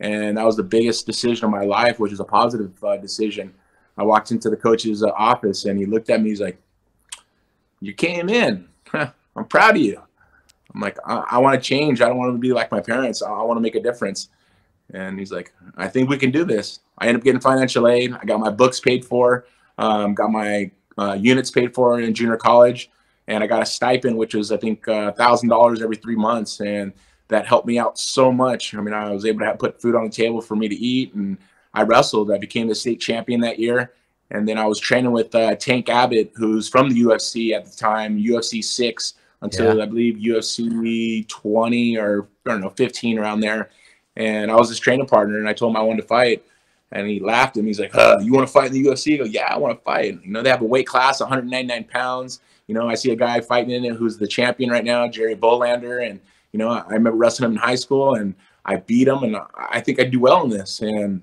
[0.00, 3.54] And that was the biggest decision of my life, which is a positive uh, decision.
[3.96, 6.30] I walked into the coach's uh, office, and he looked at me.
[6.30, 6.58] He's like,
[7.80, 8.68] "You came in.
[8.92, 10.02] I'm proud of you.
[10.74, 12.02] I'm like, I, I want to change.
[12.02, 13.22] I don't want to be like my parents.
[13.22, 14.28] I, I want to make a difference.
[14.92, 16.80] And he's like, I think we can do this.
[16.98, 18.12] I ended up getting financial aid.
[18.12, 19.46] I got my books paid for,
[19.78, 22.90] um, got my uh, units paid for in junior college,
[23.26, 26.60] and I got a stipend, which was I think uh, thousand dollars every three months,
[26.60, 26.92] and
[27.28, 28.74] that helped me out so much.
[28.74, 30.76] I mean, I was able to have, put food on the table for me to
[30.76, 31.38] eat, and
[31.74, 32.30] I wrestled.
[32.30, 33.92] I became the state champion that year,
[34.30, 37.76] and then I was training with uh, Tank Abbott, who's from the UFC at the
[37.76, 39.82] time, UFC six until yeah.
[39.82, 43.70] I believe UFC 20 or I don't know 15 around there.
[44.16, 46.42] And I was his training partner, and I told him I wanted to fight.
[46.92, 47.70] And he laughed at me.
[47.70, 49.76] He's like, huh, "You want to fight in the UFC?" I go, "Yeah, I want
[49.76, 52.40] to fight." You know, they have a weight class, 199 pounds.
[52.68, 55.34] You know, I see a guy fighting in it who's the champion right now, Jerry
[55.34, 56.08] Bohlander.
[56.08, 56.20] and
[56.52, 59.80] you know, I remember wrestling him in high school, and I beat him, and I
[59.80, 60.80] think I do well in this.
[60.80, 61.22] And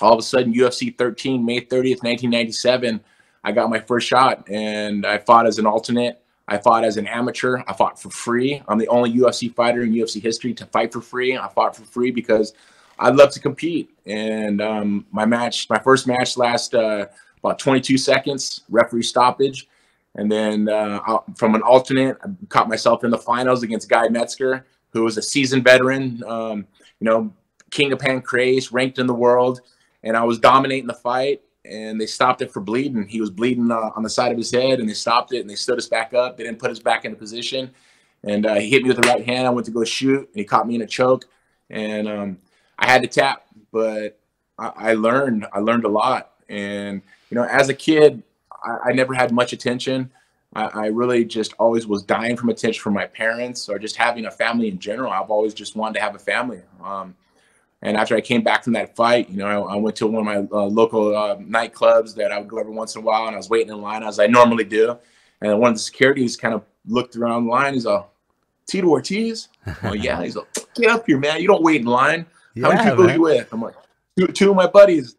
[0.00, 3.00] all of a sudden, UFC 13, May 30th, 1997,
[3.44, 7.06] I got my first shot, and I fought as an alternate I fought as an
[7.06, 7.62] amateur.
[7.66, 8.62] I fought for free.
[8.68, 11.36] I'm the only UFC fighter in UFC history to fight for free.
[11.36, 12.54] I fought for free because
[12.98, 13.90] I love to compete.
[14.06, 17.06] And um, my match, my first match, last uh,
[17.38, 19.68] about 22 seconds, referee stoppage.
[20.14, 21.00] And then uh,
[21.34, 25.22] from an alternate, I caught myself in the finals against Guy Metzger, who was a
[25.22, 26.66] seasoned veteran, um,
[27.00, 27.32] you know,
[27.70, 29.60] king of pancrase, ranked in the world.
[30.02, 33.06] And I was dominating the fight and they stopped it for bleeding.
[33.06, 35.50] He was bleeding uh, on the side of his head, and they stopped it and
[35.50, 36.36] they stood us back up.
[36.36, 37.70] They didn't put us back into position,
[38.24, 39.46] and uh, he hit me with the right hand.
[39.46, 41.24] I went to go shoot, and he caught me in a choke,
[41.70, 42.38] and um,
[42.78, 44.18] I had to tap, but
[44.58, 45.46] I, I, learned.
[45.52, 48.22] I learned a lot, and you know, as a kid,
[48.64, 50.10] I, I never had much attention.
[50.54, 54.26] I, I, really just always was dying from attention from my parents or just having
[54.26, 55.12] a family in general.
[55.12, 56.62] I've always just wanted to have a family.
[56.82, 57.14] Um,
[57.82, 60.26] and after I came back from that fight, you know, I, I went to one
[60.26, 63.26] of my uh, local uh, nightclubs that I would go every once in a while,
[63.26, 64.98] and I was waiting in line as I normally do.
[65.40, 67.74] And one of the securities kind of looked around the line.
[67.74, 68.06] He's like,
[68.66, 69.48] Tito Ortiz?
[69.82, 70.22] Oh, yeah.
[70.22, 71.40] He's like, get up here, man.
[71.40, 72.24] You don't wait in line.
[72.60, 73.10] How many people man.
[73.10, 73.52] are you with?
[73.52, 73.74] I'm like,
[74.18, 75.16] two, two of my buddies.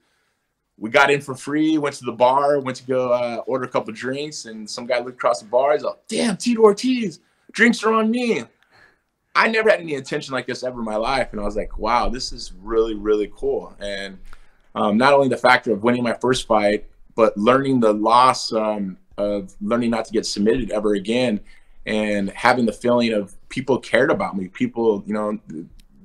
[0.79, 3.67] We got in for free, went to the bar, went to go uh, order a
[3.67, 5.73] couple drinks, and some guy looked across the bar.
[5.73, 7.19] He's like, damn, Tito Ortiz,
[7.51, 8.43] drinks are on me.
[9.35, 11.77] I never had any attention like this ever in my life, and I was like,
[11.77, 13.75] wow, this is really really cool.
[13.79, 14.17] And
[14.75, 18.97] um, not only the factor of winning my first fight, but learning the loss um,
[19.17, 21.39] of learning not to get submitted ever again,
[21.85, 24.47] and having the feeling of people cared about me.
[24.47, 25.39] People, you know,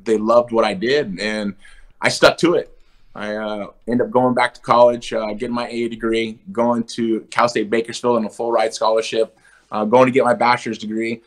[0.05, 1.55] they loved what I did, and
[2.01, 2.77] I stuck to it.
[3.15, 7.21] I uh, ended up going back to college, uh, getting my A degree, going to
[7.31, 9.39] Cal State Bakersfield on a full ride scholarship,
[9.71, 11.23] uh, going to get my bachelor's degree.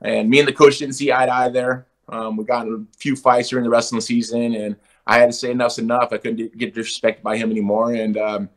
[0.00, 1.86] And me and the coach didn't see eye to eye there.
[2.08, 5.26] Um, we got a few fights during the rest of the season, and I had
[5.26, 6.12] to say enough's enough.
[6.12, 8.48] I couldn't get disrespected by him anymore, and um,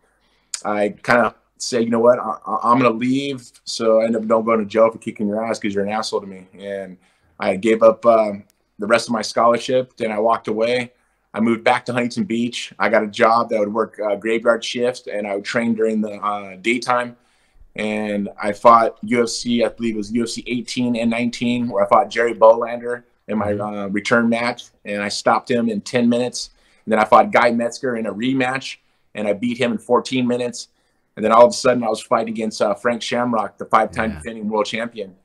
[0.64, 3.50] I kind of say, you know what, I, am going to leave.
[3.64, 5.92] So I end up don't going to jail for kicking your ass because you're an
[5.92, 6.48] asshole to me.
[6.58, 6.98] And
[7.40, 8.44] I gave up um,
[8.80, 9.96] the rest of my scholarship.
[9.98, 10.94] Then I walked away.
[11.34, 12.74] I moved back to Huntington Beach.
[12.80, 16.02] I got a job that would work uh, graveyard shift, and I would train during
[16.02, 17.18] the uh, daytime
[17.78, 19.64] and I fought UFC.
[19.64, 23.54] I believe it was UFC 18 and 19, where I fought Jerry Bohlander in my
[23.54, 23.62] mm-hmm.
[23.62, 26.50] uh, return match, and I stopped him in 10 minutes.
[26.86, 28.78] And then I fought Guy Metzger in a rematch,
[29.14, 30.70] and I beat him in 14 minutes.
[31.16, 34.12] And then all of a sudden, I was fighting against uh, Frank Shamrock, the five-time
[34.12, 34.18] yeah.
[34.18, 35.16] defending world champion,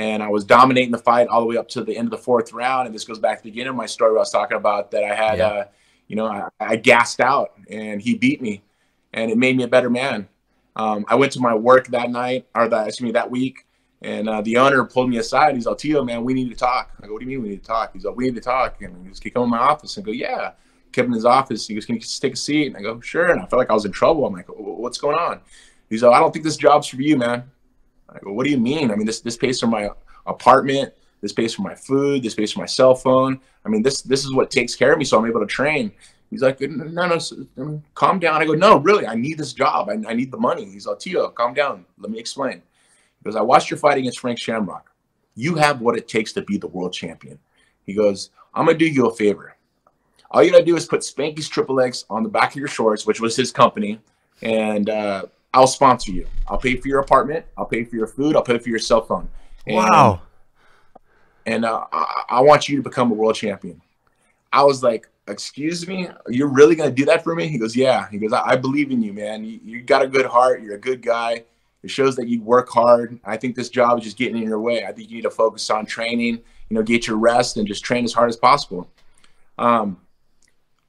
[0.00, 2.24] and I was dominating the fight all the way up to the end of the
[2.24, 2.86] fourth round.
[2.86, 4.16] And this goes back to the beginning of my story.
[4.16, 5.46] I was talking about that I had, yeah.
[5.46, 5.64] uh,
[6.08, 8.62] you know, I, I gassed out, and he beat me,
[9.12, 10.26] and it made me a better man.
[10.74, 13.66] Um, I went to my work that night, or that excuse me, that week,
[14.00, 15.54] and uh, the owner pulled me aside.
[15.54, 17.50] He's like, "Tito, man, we need to talk." I go, "What do you mean we
[17.50, 19.58] need to talk?" He's like, "We need to talk." And he just come in my
[19.58, 20.52] office and go, "Yeah."
[20.92, 21.66] Kept in his office.
[21.66, 23.58] He goes, "Can you just take a seat?" And I go, "Sure." And I felt
[23.58, 24.24] like I was in trouble.
[24.24, 25.40] I'm like, "What's going on?"
[25.90, 27.50] He's like, "I don't think this job's for you, man."
[28.14, 28.90] I go, "What do you mean?
[28.90, 29.90] I mean, this this pays for my
[30.26, 32.22] apartment, This pays for my food.
[32.22, 33.40] This pays for my cell phone.
[33.64, 35.92] I mean, this this is what takes care of me, so I'm able to train."
[36.30, 37.18] He's like, "No,
[37.56, 39.90] no, calm down." I go, "No, really, I need this job.
[39.90, 41.84] I, I need the money." He's like, "Tio, calm down.
[41.98, 42.62] Let me explain."
[43.22, 44.90] Because I watched your fight against Frank Shamrock.
[45.34, 47.38] You have what it takes to be the world champion.
[47.84, 49.56] He goes, "I'm gonna do you a favor.
[50.30, 53.04] All you gotta do is put Spanky's Triple X on the back of your shorts,
[53.06, 54.00] which was his company,
[54.42, 56.26] and uh, I'll sponsor you.
[56.48, 57.44] I'll pay for your apartment.
[57.56, 58.36] I'll pay for your food.
[58.36, 59.28] I'll pay for your cell phone.
[59.66, 60.22] And, wow.
[61.46, 63.80] And uh, I, I want you to become a world champion.
[64.52, 67.46] I was like, excuse me, you're really gonna do that for me?
[67.48, 68.08] He goes, yeah.
[68.10, 69.44] He goes, I, I believe in you, man.
[69.44, 70.62] You, you, got a good heart.
[70.62, 71.44] You're a good guy.
[71.82, 73.18] It shows that you work hard.
[73.24, 74.84] I think this job is just getting in your way.
[74.84, 76.40] I think you need to focus on training.
[76.68, 78.88] You know, get your rest and just train as hard as possible.
[79.58, 79.98] Um,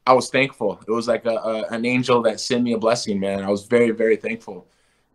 [0.05, 0.79] I was thankful.
[0.87, 3.43] It was like a, a, an angel that sent me a blessing, man.
[3.43, 4.67] I was very, very thankful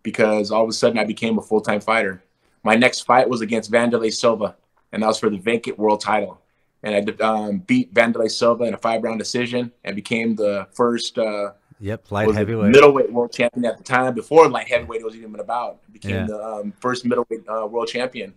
[0.03, 2.23] because all of a sudden I became a full time fighter.
[2.63, 4.57] My next fight was against Wanderlei Silva,
[4.93, 6.41] and that was for the vacant world title.
[6.83, 11.19] And I um, beat Wanderlei Silva in a five round decision and became the first.
[11.19, 14.15] Uh, yep, light heavyweight, middleweight world champion at the time.
[14.15, 16.27] Before light heavyweight was even about, became yeah.
[16.27, 18.35] the um, first middleweight uh, world champion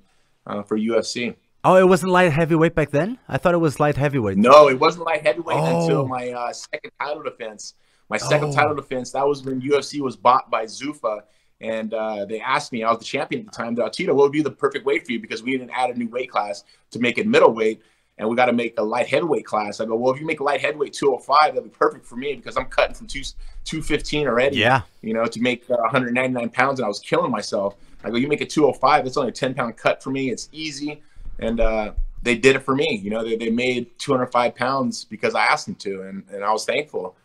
[0.47, 1.35] uh, for UFC.
[1.63, 3.17] Oh, it wasn't light heavyweight back then.
[3.27, 4.37] I thought it was light heavyweight.
[4.37, 5.81] No, it wasn't light heavyweight oh.
[5.81, 7.73] until my uh, second title defense.
[8.09, 8.53] My second oh.
[8.53, 9.11] title defense.
[9.11, 11.23] That was when UFC was bought by Zuffa,
[11.59, 12.83] and uh, they asked me.
[12.83, 13.75] I was the champion at the time.
[13.75, 15.19] They're Tito, what would be the perfect weight for you?
[15.19, 17.81] Because we didn't add a new weight class to make it middleweight,
[18.17, 19.81] and we got to make a light heavyweight class.
[19.81, 22.35] I go, well, if you make a light heavyweight 205, that'd be perfect for me
[22.35, 23.23] because I'm cutting from two
[23.65, 24.57] 215 already.
[24.57, 24.81] Yeah.
[25.01, 27.75] You know, to make uh, 199 pounds, and I was killing myself.
[28.03, 30.29] I go, you make it 205, it's only a 10 pound cut for me.
[30.29, 31.01] It's easy,
[31.39, 32.99] and uh, they did it for me.
[33.01, 36.51] You know, they, they made 205 pounds because I asked them to, and, and I
[36.51, 37.15] was thankful.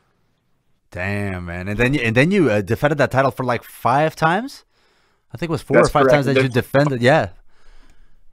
[0.90, 1.68] Damn, man.
[1.68, 4.64] And then you, and then you uh, defended that title for like five times.
[5.32, 6.14] I think it was four That's or five correct.
[6.14, 7.02] times that you defended.
[7.02, 7.30] Yeah.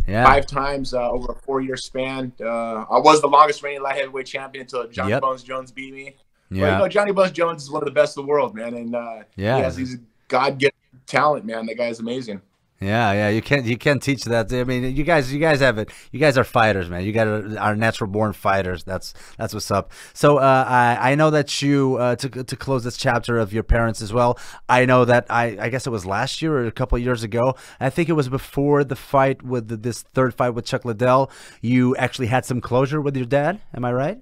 [0.07, 0.25] Yeah.
[0.25, 2.31] Five times uh, over a four year span.
[2.39, 5.21] Uh, I was the longest reigning light heavyweight champion until Johnny yep.
[5.21, 6.15] Bones Jones beat me.
[6.51, 6.73] Yeah.
[6.73, 8.75] You know, Johnny Bones Jones is one of the best in the world, man.
[8.75, 10.75] And uh, yeah, he has these God given
[11.07, 11.65] talent, man.
[11.65, 12.41] That guy's amazing.
[12.81, 14.51] Yeah, yeah, you can't you can't teach that.
[14.51, 15.91] I mean, you guys you guys have it.
[16.11, 17.03] You guys are fighters, man.
[17.03, 18.83] You guys are natural born fighters.
[18.83, 19.91] That's that's what's up.
[20.15, 23.61] So uh, I I know that you uh, to to close this chapter of your
[23.61, 24.39] parents as well.
[24.67, 27.53] I know that I I guess it was last year or a couple years ago.
[27.79, 31.29] I think it was before the fight with the, this third fight with Chuck Liddell.
[31.61, 33.61] You actually had some closure with your dad.
[33.75, 34.19] Am I right?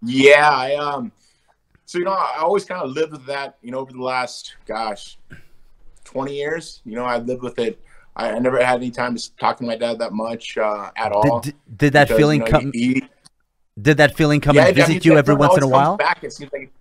[0.00, 1.10] Yeah, I um.
[1.86, 3.58] So you know, I always kind of lived with that.
[3.62, 5.18] You know, over the last gosh
[6.10, 6.82] 20 years.
[6.84, 7.80] You know, I lived with it.
[8.16, 11.12] I, I never had any time to talk to my dad that much uh, at
[11.12, 11.40] all.
[11.40, 12.72] Did, did that because, feeling you know, come?
[12.72, 13.04] He,
[13.80, 15.96] did that feeling come yeah, and visit I mean, you every once in a while?
[15.96, 16.72] Back, it seems like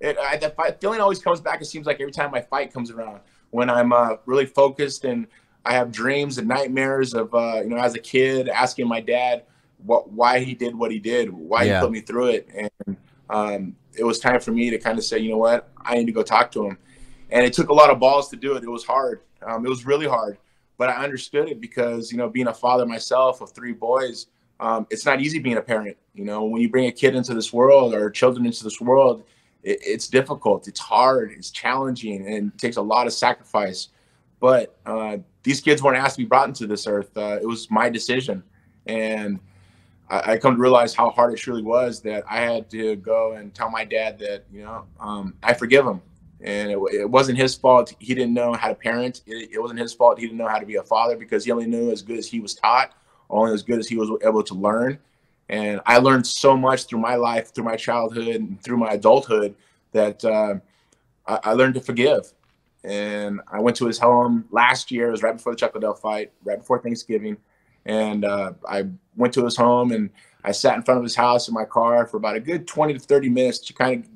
[0.00, 1.60] it, I, that feeling always comes back.
[1.60, 5.26] It seems like every time my fight comes around, when I'm uh, really focused and
[5.64, 9.42] I have dreams and nightmares of uh, you know as a kid asking my dad
[9.84, 11.80] what why he did what he did, why yeah.
[11.80, 12.96] he put me through it, and
[13.28, 16.06] um, it was time for me to kind of say, you know what, I need
[16.06, 16.78] to go talk to him
[17.30, 18.64] and it took a lot of balls to do it.
[18.64, 19.20] It was hard.
[19.42, 20.38] Um, it was really hard,
[20.76, 24.26] but I understood it because you know, being a father myself of three boys,
[24.60, 25.96] um, it's not easy being a parent.
[26.14, 29.24] You know, when you bring a kid into this world or children into this world,
[29.62, 30.66] it, it's difficult.
[30.66, 31.32] It's hard.
[31.32, 33.88] It's challenging, and it takes a lot of sacrifice.
[34.40, 37.16] But uh, these kids weren't asked to be brought into this earth.
[37.16, 38.42] Uh, it was my decision,
[38.86, 39.38] and
[40.10, 43.32] I, I, come to realize how hard it truly was that I had to go
[43.32, 46.00] and tell my dad that you know um, I forgive him
[46.40, 47.94] and it, it, wasn't his fault.
[47.98, 49.22] He didn't know how to parent.
[49.26, 50.18] It, it, wasn't his fault.
[50.18, 52.28] He didn't know how to be a father because he only knew as good as
[52.28, 52.92] he was taught,
[53.28, 54.98] only as good as he was able to learn.
[55.48, 59.54] And I learned so much through my life, through my childhood, and through my adulthood
[59.92, 60.56] that uh,
[61.26, 62.32] I, I, learned to forgive.
[62.84, 65.08] And I went to his home last year.
[65.08, 67.38] It was right before the Chuck Liddell fight, right before Thanksgiving.
[67.86, 68.84] And uh, I
[69.16, 70.10] went to his home and
[70.44, 72.92] I sat in front of his house in my car for about a good 20
[72.92, 74.10] to 30 minutes to kind of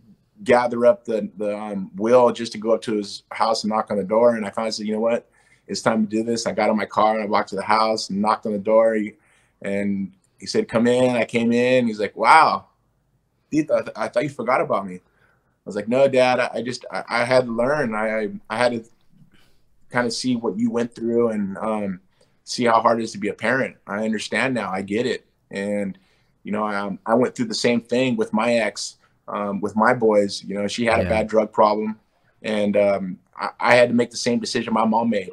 [0.44, 3.90] gather up the the um, will just to go up to his house and knock
[3.90, 4.36] on the door.
[4.36, 5.28] And I finally said, you know what,
[5.66, 6.46] it's time to do this.
[6.46, 8.58] I got in my car and I walked to the house and knocked on the
[8.58, 8.98] door.
[9.62, 11.16] And he said, come in.
[11.16, 11.86] I came in.
[11.86, 12.66] He's like, wow,
[13.96, 14.96] I, thought you forgot about me.
[14.96, 15.00] I
[15.64, 16.40] was like, no, Dad.
[16.40, 17.94] I, I just I, I, had to learn.
[17.94, 18.84] I I had to
[19.90, 22.00] kind of see what you went through and um,
[22.44, 23.76] see how hard it is to be a parent.
[23.86, 24.70] I understand now.
[24.70, 25.24] I get it.
[25.50, 25.96] And
[26.42, 28.96] you know, I, um, I went through the same thing with my ex
[29.28, 30.42] um, with my boys.
[30.44, 31.06] You know, she had yeah.
[31.06, 31.98] a bad drug problem,
[32.42, 35.30] and um, I, I, had to make the same decision my mom made,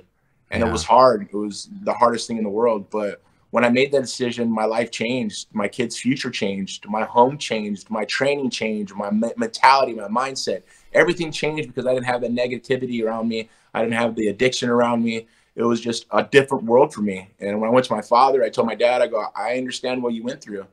[0.52, 0.70] and yeah.
[0.70, 1.28] it was hard.
[1.32, 2.90] It was the hardest thing in the world.
[2.90, 3.22] But
[3.52, 5.48] when I made that decision, my life changed.
[5.54, 6.88] My kids' future changed.
[6.88, 7.90] My home changed.
[7.90, 8.96] My training changed.
[8.96, 10.64] My me- mentality, my mindset,
[10.94, 13.50] everything changed because I didn't have the negativity around me.
[13.74, 15.28] I didn't have the addiction around me.
[15.56, 17.30] it was just a different world for me.
[17.40, 20.02] And when I went to my father, I told my dad, I go, I understand
[20.02, 20.66] what you went through.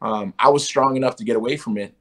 [0.00, 1.94] Um, I was strong enough to get away from it,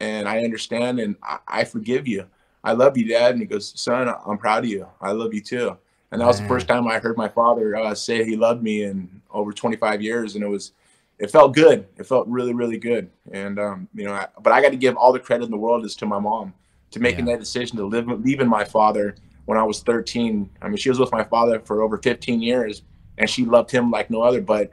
[0.00, 2.26] and I understand, and I, I, forgive you.
[2.62, 3.32] I love you, Dad.
[3.32, 4.86] And he goes, Son, I'm proud of you.
[5.00, 5.76] I love you too.
[6.10, 8.84] And that was the first time I heard my father uh, say he loved me
[8.84, 10.72] in over 25 years, and it was,
[11.18, 11.86] it felt good.
[11.98, 13.10] It felt really, really good.
[13.32, 15.56] And um, you know, I, but I got to give all the credit in the
[15.56, 16.54] world is to my mom
[16.90, 17.34] to making yeah.
[17.34, 20.50] that decision to live leaving my father when I was 13.
[20.62, 22.82] I mean, she was with my father for over 15 years
[23.18, 24.70] and she loved him like no other, but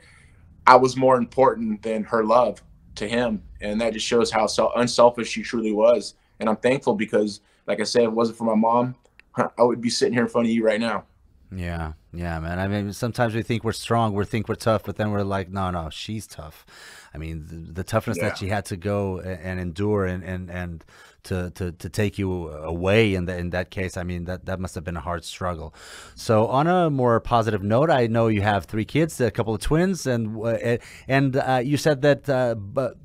[0.67, 2.61] I was more important than her love
[2.95, 3.41] to him.
[3.71, 6.15] And that just shows how unselfish she truly was.
[6.39, 8.95] And I'm thankful because, like I said, if it wasn't for my mom,
[9.35, 11.05] I would be sitting here in front of you right now.
[11.51, 12.59] Yeah, yeah, man.
[12.59, 15.49] I mean, sometimes we think we're strong, we think we're tough, but then we're like,
[15.49, 16.65] no, no, she's tough.
[17.13, 18.29] I mean, the, the toughness yeah.
[18.29, 20.83] that she had to go and, and endure and, and, and
[21.25, 24.59] to, to, to take you away in, the, in that case, I mean, that, that
[24.59, 25.73] must have been a hard struggle.
[26.15, 29.61] So, on a more positive note, I know you have three kids, a couple of
[29.61, 32.55] twins, and uh, and uh, you said that uh,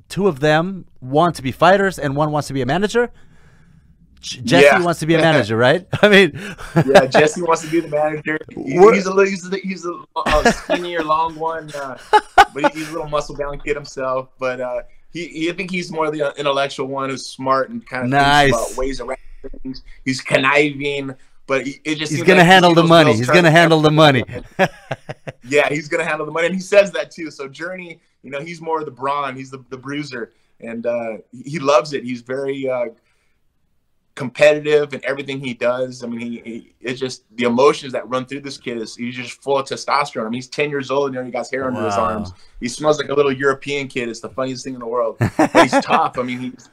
[0.09, 3.11] two of them want to be fighters and one wants to be a manager.
[4.21, 4.79] Jesse yeah.
[4.79, 5.87] wants to be a manager, right?
[6.01, 6.31] I mean,
[6.85, 8.39] yeah, Jesse wants to be the manager.
[8.49, 11.97] He, he's a little, he's a, he's a, a skinnier, long one, uh,
[12.53, 14.29] but he's a little muscle bound kid himself.
[14.39, 18.05] But uh, he, he, I think he's more the intellectual one who's smart and kind
[18.05, 18.49] of nice.
[18.49, 19.17] about ways around
[19.61, 19.83] things.
[20.05, 21.15] He's conniving,
[21.47, 23.13] but it just he's gonna like handle the money.
[23.13, 24.23] He's gonna handle the money.
[25.43, 27.31] yeah, he's gonna handle the money, and he says that too.
[27.31, 29.35] So Journey, you know, he's more of the brawn.
[29.35, 32.03] He's the the bruiser, and uh, he loves it.
[32.03, 32.85] He's very uh,
[34.15, 36.03] competitive in everything he does.
[36.03, 39.15] I mean, he, he, it's just the emotions that run through this kid is he's
[39.15, 40.21] just full of testosterone.
[40.21, 41.67] I mean, he's 10 years old and you know, he got hair wow.
[41.69, 42.33] under his arms.
[42.59, 44.09] He smells like a little European kid.
[44.09, 45.17] It's the funniest thing in the world.
[45.37, 46.17] But he's tough.
[46.17, 46.69] I mean, he's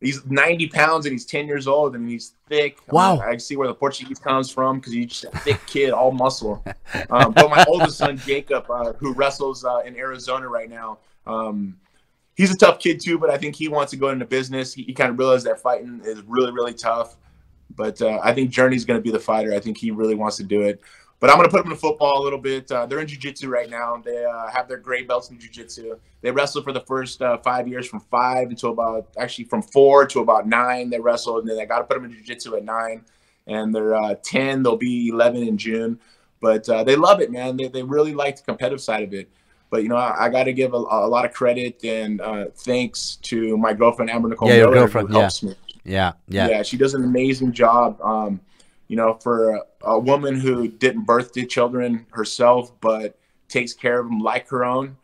[0.00, 1.94] he's 90 pounds and he's 10 years old.
[1.94, 2.78] Mean, he's thick.
[2.90, 3.18] Wow.
[3.18, 6.12] I, I see where the Portuguese comes from because he's just a thick kid, all
[6.12, 6.64] muscle.
[7.10, 11.76] Um, but my oldest son, Jacob, uh, who wrestles uh, in Arizona right now, um,
[12.34, 14.72] he's a tough kid too, but I think he wants to go into business.
[14.72, 17.16] He, he kind of realized that fighting is really, really tough.
[17.74, 19.54] But uh, I think Journey's going to be the fighter.
[19.54, 20.80] I think he really wants to do it.
[21.20, 22.70] But I'm going to put him in football a little bit.
[22.70, 24.02] Uh, they're in jiu-jitsu right now.
[24.04, 25.96] They uh, have their gray belts in jiu-jitsu.
[26.20, 30.04] They wrestled for the first uh, five years from five until about, actually from four
[30.06, 30.90] to about nine.
[30.90, 33.04] They wrestled, and then I got to put them in jiu-jitsu at nine.
[33.46, 34.64] And they're uh, 10.
[34.64, 36.00] They'll be 11 in June.
[36.40, 37.56] But uh, they love it, man.
[37.56, 39.30] They, they really like the competitive side of it.
[39.72, 42.44] But you know, I, I got to give a, a, lot of credit and uh,
[42.54, 45.48] thanks to my girlfriend Amber Nicole yeah, Miller, girlfriend, who helps yeah.
[45.48, 45.56] me.
[45.82, 46.62] Yeah, yeah, yeah.
[46.62, 47.98] She does an amazing job.
[48.02, 48.38] Um,
[48.88, 53.18] you know, for a, a, woman who didn't birth the children herself, but
[53.48, 54.94] takes care of them like her own.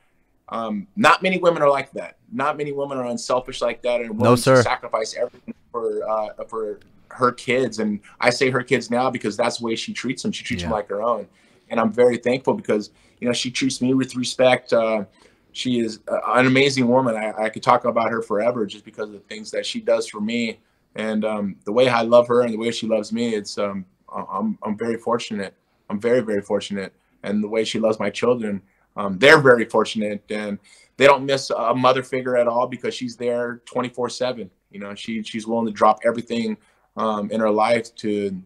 [0.50, 2.18] Um, not many women are like that.
[2.30, 4.62] Not many women are unselfish like that and no, sir.
[4.62, 6.78] sacrifice everything for uh, for
[7.12, 7.78] her kids.
[7.78, 10.30] And I say her kids now because that's the way she treats them.
[10.30, 10.68] She treats yeah.
[10.68, 11.26] them like her own,
[11.70, 12.90] and I'm very thankful because
[13.20, 14.72] you know, she treats me with respect.
[14.72, 15.04] Uh,
[15.52, 17.16] she is an amazing woman.
[17.16, 20.06] I, I, could talk about her forever just because of the things that she does
[20.06, 20.60] for me
[20.94, 23.34] and um, the way I love her and the way she loves me.
[23.34, 25.54] It's um, I'm I'm very fortunate.
[25.90, 26.92] I'm very very fortunate,
[27.22, 28.60] and the way she loves my children,
[28.96, 30.58] um, they're very fortunate, and
[30.96, 34.50] they don't miss a mother figure at all because she's there 24 seven.
[34.70, 36.56] You know, she she's willing to drop everything
[36.96, 38.42] um, in her life to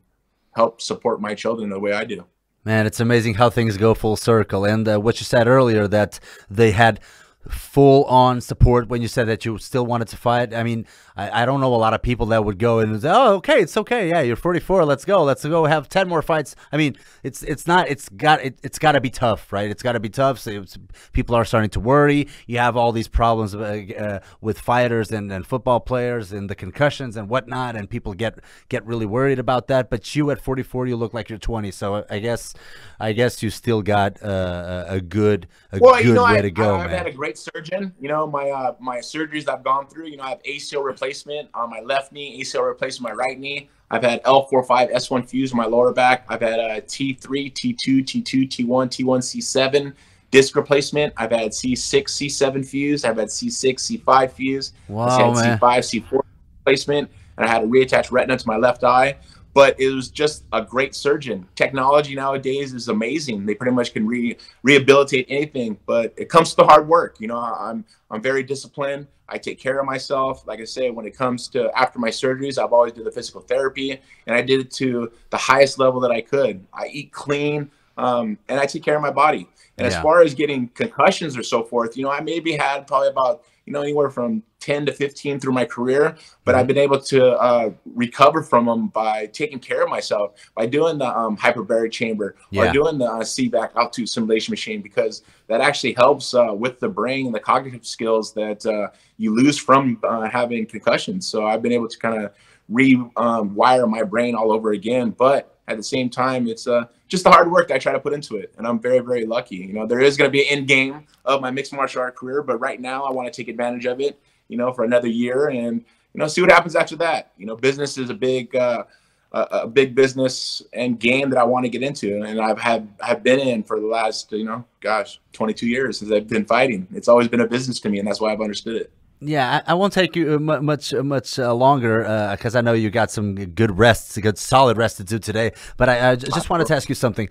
[0.52, 2.24] help support my children the way I do.
[2.64, 4.64] Man, it's amazing how things go full circle.
[4.64, 7.00] And uh, what you said earlier that they had
[7.48, 10.54] full on support when you said that you still wanted to fight.
[10.54, 10.86] I mean,
[11.16, 13.60] I, I don't know a lot of people that would go and say, "Oh, okay,
[13.60, 14.08] it's okay.
[14.08, 14.84] Yeah, you're 44.
[14.84, 15.22] Let's go.
[15.24, 17.88] Let's go have 10 more fights." I mean, it's it's not.
[17.88, 19.70] It's got it, has got to be tough, right?
[19.70, 20.38] It's got to be tough.
[20.38, 20.64] So
[21.12, 22.28] people are starting to worry.
[22.46, 23.58] You have all these problems uh,
[23.98, 28.38] uh, with fighters and, and football players and the concussions and whatnot, and people get
[28.68, 29.90] get really worried about that.
[29.90, 31.70] But you at 44, you look like you're 20.
[31.70, 32.54] So I guess
[33.00, 36.42] I guess you still got uh, a good a well, good you know, way I,
[36.42, 36.76] to go.
[36.76, 37.06] I've man.
[37.32, 37.94] Great surgeon.
[38.00, 40.06] You know, my uh, my surgeries I've gone through.
[40.06, 43.38] You know, I have ACL replacement on my left knee, ACL replacement on my right
[43.38, 43.68] knee.
[43.90, 46.24] I've had L45 S1 fuse on my lower back.
[46.28, 49.92] I've had a T3, T2, T2, T1, T1, C7
[50.30, 51.12] disc replacement.
[51.18, 53.04] I've had C6, C7 fuse.
[53.04, 54.72] I've had C6, C5 fuse.
[54.88, 55.58] Wow, I've had man.
[55.58, 56.22] C5, C4
[56.60, 59.16] replacement, and I had a reattached retina to my left eye
[59.54, 61.46] but it was just a great surgeon.
[61.54, 63.44] Technology nowadays is amazing.
[63.46, 67.16] They pretty much can re- rehabilitate anything, but it comes to the hard work.
[67.20, 69.06] You know, I'm I'm very disciplined.
[69.28, 70.46] I take care of myself.
[70.46, 73.40] Like I say, when it comes to after my surgeries, I've always did the physical
[73.40, 76.66] therapy, and I did it to the highest level that I could.
[76.72, 79.48] I eat clean, um, and I take care of my body.
[79.78, 79.96] And yeah.
[79.96, 83.42] as far as getting concussions or so forth, you know, I maybe had probably about
[83.66, 87.32] you know, anywhere from 10 to 15 through my career, but I've been able to
[87.32, 87.70] uh,
[88.06, 90.26] recover from them by taking care of myself,
[90.58, 92.62] by doing the um, hyperbaric chamber yeah.
[92.62, 96.88] or doing the uh, CVAC altitude simulation machine, because that actually helps uh, with the
[96.88, 98.86] brain, and the cognitive skills that uh,
[99.22, 101.22] you lose from uh, having concussions.
[101.32, 102.32] So I've been able to kind of
[102.70, 105.10] rewire um, my brain all over again.
[105.10, 108.12] But at the same time, it's uh, just the hard work I try to put
[108.12, 108.52] into it.
[108.56, 109.56] And I'm very, very lucky.
[109.56, 112.16] You know, there is going to be an end game of my mixed martial art
[112.16, 114.14] career, but right now I want to take advantage of it,
[114.48, 115.84] you know, for another year and,
[116.14, 117.32] you know, see what happens after that.
[117.38, 118.84] You know, business is a big, uh,
[119.32, 123.22] a, big business and game that I want to get into, and I've had have
[123.22, 126.86] been in for the last, you know, gosh, 22 years since I've been fighting.
[126.92, 128.92] It's always been a business to me, and that's why I've understood it.
[129.24, 132.00] Yeah, I, I, won't take you uh, much uh, much uh, longer
[132.32, 135.20] because uh, I know you got some good rests, a good solid rest to do
[135.20, 135.52] today.
[135.76, 137.28] But I, I just wanted to ask you something.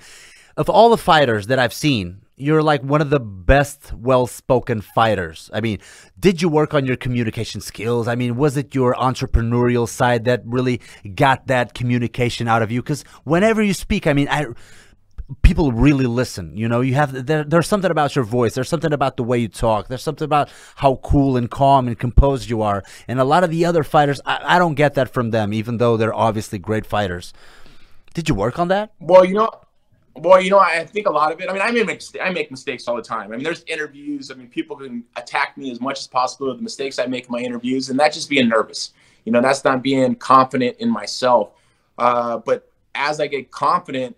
[0.58, 5.50] Of all the fighters that I've seen, you're like one of the best well-spoken fighters.
[5.54, 5.80] I mean,
[6.20, 8.08] did you work on your communication skills?
[8.08, 10.82] I mean, was it your entrepreneurial side that really
[11.16, 12.82] got that communication out of you?
[12.82, 14.48] Because whenever you speak, I mean, I
[15.44, 16.58] people really listen.
[16.58, 18.54] You know, you have there, there's something about your voice.
[18.56, 19.88] There's something about the way you talk.
[19.88, 22.84] There's something about how cool and calm and composed you are.
[23.08, 25.78] And a lot of the other fighters, I, I don't get that from them, even
[25.78, 27.34] though they're obviously great fighters.
[28.14, 28.92] Did you work on that?
[29.00, 29.50] Well, you know,
[30.16, 31.50] well, you know, I think a lot of it.
[31.50, 33.32] I mean, I make I make mistakes all the time.
[33.32, 34.32] I mean, there's interviews.
[34.32, 37.26] I mean, people can attack me as much as possible with the mistakes I make
[37.26, 38.92] in my interviews, and that's just being nervous.
[39.26, 41.52] You know, that's not being confident in myself.
[41.98, 44.16] Uh, but as I get confident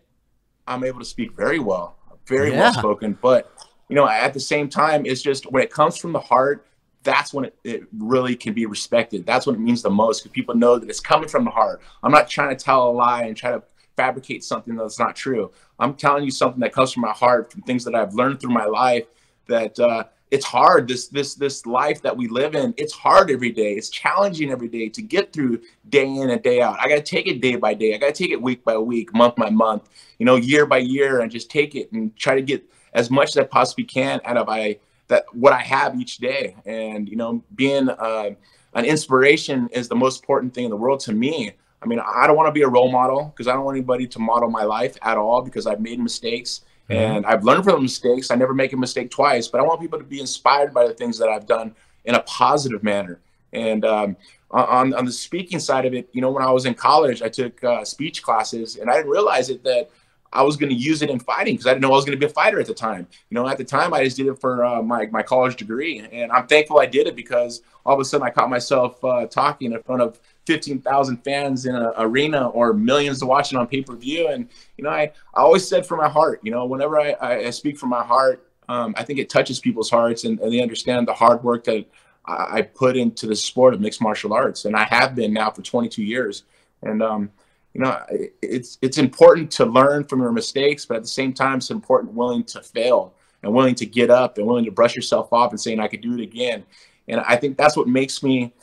[0.68, 2.60] I'm able to speak very well, very yeah.
[2.60, 3.18] well spoken.
[3.22, 3.52] But
[3.90, 6.68] you know, at the same time, it's just when it comes from the heart,
[7.04, 9.26] that's when it, it really can be respected.
[9.26, 11.82] That's when it means the most because people know that it's coming from the heart.
[12.02, 13.64] I'm not trying to tell a lie and try to
[13.96, 15.52] fabricate something that's not true.
[15.80, 18.54] I'm telling you something that comes from my heart, from things that I've learned through
[18.54, 19.06] my life
[19.48, 20.88] that uh, it's hard.
[20.88, 23.74] This this this life that we live in it's hard every day.
[23.74, 26.80] It's challenging every day to get through day in and day out.
[26.80, 27.94] I got to take it day by day.
[27.94, 29.90] I got to take it week by week month by month
[30.24, 32.64] you know year by year and just take it and try to get
[32.94, 34.78] as much as i possibly can out of i
[35.10, 36.56] that what i have each day.
[36.66, 38.30] And you know being uh,
[38.74, 41.52] an inspiration is the most important thing in the world to me
[41.84, 44.08] i mean i don't want to be a role model because i don't want anybody
[44.08, 47.02] to model my life at all because i've made mistakes Mm-hmm.
[47.02, 48.30] And I've learned from the mistakes.
[48.30, 50.94] I never make a mistake twice, but I want people to be inspired by the
[50.94, 51.76] things that I've done
[52.06, 53.20] in a positive manner.
[53.54, 54.18] And um,
[54.52, 57.30] on, on the speaking side of it, you know, when I was in college, I
[57.30, 59.90] took uh, speech classes and I didn't realize it that
[60.34, 62.20] I was going to use it in fighting because I didn't know I was going
[62.20, 63.08] to be a fighter at the time.
[63.30, 66.00] You know, at the time I just did it for uh, my, my college degree.
[66.00, 69.28] And I'm thankful I did it because all of a sudden I caught myself uh,
[69.28, 74.28] talking in front of 15,000 fans in an arena or millions to it on pay-per-view.
[74.28, 77.50] And, you know, I, I always said from my heart, you know, whenever I, I
[77.50, 81.08] speak from my heart, um, I think it touches people's hearts and, and, they understand
[81.08, 81.86] the hard work that
[82.26, 84.64] I, I, put into the sport of mixed martial arts.
[84.64, 86.44] And I have been now for 22 years.
[86.82, 87.30] And, um,
[87.74, 88.02] you know,
[88.42, 92.14] it's, it's important to learn from your mistakes, but at the same time, it's important
[92.14, 95.60] willing to fail and willing to get up and willing to brush yourself off and
[95.60, 96.64] saying, I could do it again.
[97.08, 98.54] And I think that's what makes me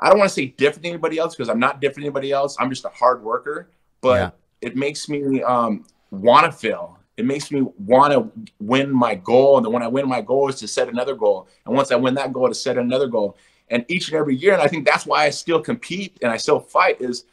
[0.00, 2.32] I don't want to say different than anybody else because I'm not different than anybody
[2.32, 2.56] else.
[2.58, 3.70] I'm just a hard worker,
[4.00, 4.30] but yeah.
[4.60, 6.98] it makes me um, want to fail.
[7.16, 8.30] It makes me want to
[8.60, 9.56] win my goal.
[9.56, 11.48] And then when I win my goal is to set another goal.
[11.66, 13.36] And once I win that goal, to set another goal.
[13.70, 16.36] And each and every year, and I think that's why I still compete and I
[16.36, 17.24] still fight is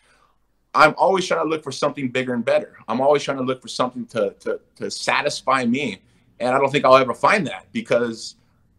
[0.74, 2.78] I'm always trying to look for something bigger and better.
[2.88, 6.02] I'm always trying to look for something to, to, to satisfy me.
[6.40, 8.36] And I don't think I'll ever find that because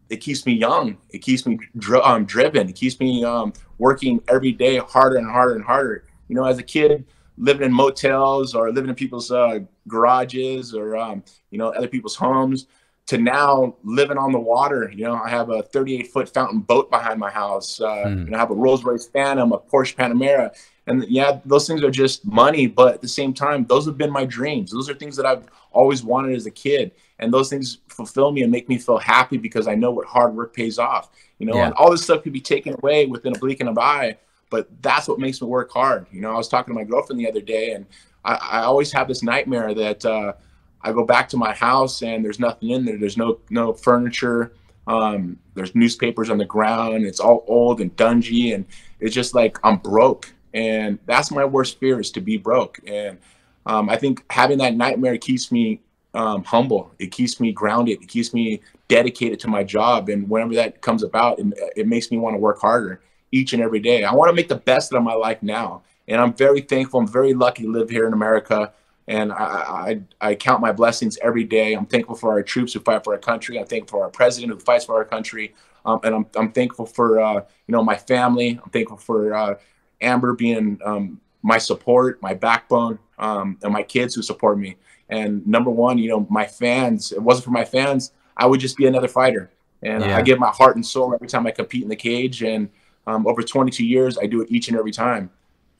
[0.09, 0.97] it keeps me young.
[1.09, 2.69] It keeps me dri- um, driven.
[2.69, 6.03] It keeps me um, working every day harder and harder and harder.
[6.27, 7.05] You know, as a kid,
[7.37, 12.15] living in motels or living in people's uh, garages or um, you know other people's
[12.15, 12.67] homes,
[13.07, 14.91] to now living on the water.
[14.93, 17.81] You know, I have a 38 foot fountain boat behind my house.
[17.81, 18.27] Uh, mm.
[18.27, 20.55] and I have a Rolls Royce Phantom, a Porsche Panamera,
[20.87, 22.67] and yeah, those things are just money.
[22.67, 24.71] But at the same time, those have been my dreams.
[24.71, 28.43] Those are things that I've always wanted as a kid and those things fulfill me
[28.43, 31.09] and make me feel happy because I know what hard work pays off.
[31.39, 31.67] You know, yeah.
[31.67, 34.17] and all this stuff could be taken away within a blink of an eye,
[34.49, 36.05] but that's what makes me work hard.
[36.11, 37.85] You know, I was talking to my girlfriend the other day, and
[38.23, 40.33] I, I always have this nightmare that uh,
[40.81, 42.97] I go back to my house and there's nothing in there.
[42.97, 44.53] There's no no furniture.
[44.87, 47.05] Um, there's newspapers on the ground.
[47.05, 48.65] It's all old and dungy, and
[48.99, 50.33] it's just like I'm broke.
[50.53, 52.79] And that's my worst fear is to be broke.
[52.87, 53.17] And
[53.65, 55.81] um, I think having that nightmare keeps me
[56.13, 56.91] um, humble.
[56.99, 58.01] It keeps me grounded.
[58.01, 60.09] It keeps me dedicated to my job.
[60.09, 63.01] And whenever that comes about, it, it makes me want to work harder
[63.31, 64.03] each and every day.
[64.03, 65.83] I want to make the best of my life now.
[66.07, 67.01] And I'm very thankful.
[67.01, 68.71] I'm very lucky to live here in America.
[69.07, 71.73] And I, I, I count my blessings every day.
[71.73, 73.57] I'm thankful for our troops who fight for our country.
[73.57, 75.53] I'm thankful for our president who fights for our country.
[75.85, 78.59] Um, and I'm, I'm thankful for, uh, you know, my family.
[78.61, 79.55] I'm thankful for uh,
[80.01, 84.75] Amber being um, my support, my backbone, um, and my kids who support me.
[85.09, 88.75] And number one, you know, my fans, it wasn't for my fans, I would just
[88.75, 89.51] be another fighter.
[89.81, 90.17] And yeah.
[90.17, 92.43] I give my heart and soul every time I compete in the cage.
[92.43, 92.69] And
[93.05, 95.29] um, over 22 years, I do it each and every time.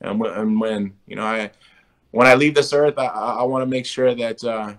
[0.00, 1.50] And when, and when you know, I,
[2.10, 4.74] when I leave this earth, I, I want to make sure that uh,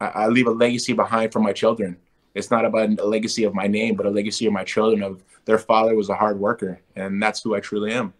[0.00, 1.96] I, I leave a legacy behind for my children.
[2.34, 5.02] It's not about a legacy of my name, but a legacy of my children.
[5.02, 8.12] Of their father was a hard worker, and that's who I truly am.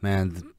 [0.00, 0.52] Man,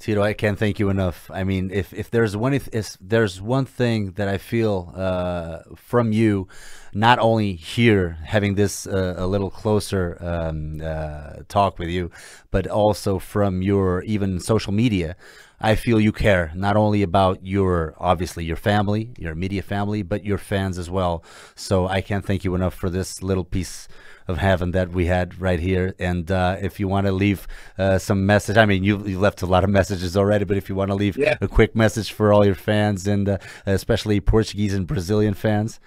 [0.00, 1.30] Tito, I can't thank you enough.
[1.32, 2.68] I mean, if, if there's one if,
[3.00, 6.48] there's one thing that I feel uh, from you,
[6.92, 12.10] not only here having this uh, a little closer um, uh, talk with you,
[12.50, 15.16] but also from your even social media,
[15.60, 20.24] I feel you care not only about your obviously your family, your media family, but
[20.24, 21.24] your fans as well.
[21.54, 23.88] So I can't thank you enough for this little piece
[24.26, 25.94] of heaven that we had right here.
[25.98, 27.46] And uh, if you want to leave
[27.78, 30.68] uh, some message, I mean, you, you left a lot of messages already, but if
[30.68, 31.36] you want to leave yeah.
[31.40, 35.80] a quick message for all your fans and uh, especially Portuguese and Brazilian fans.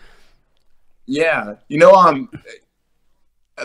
[1.05, 2.29] Yeah, you know, um,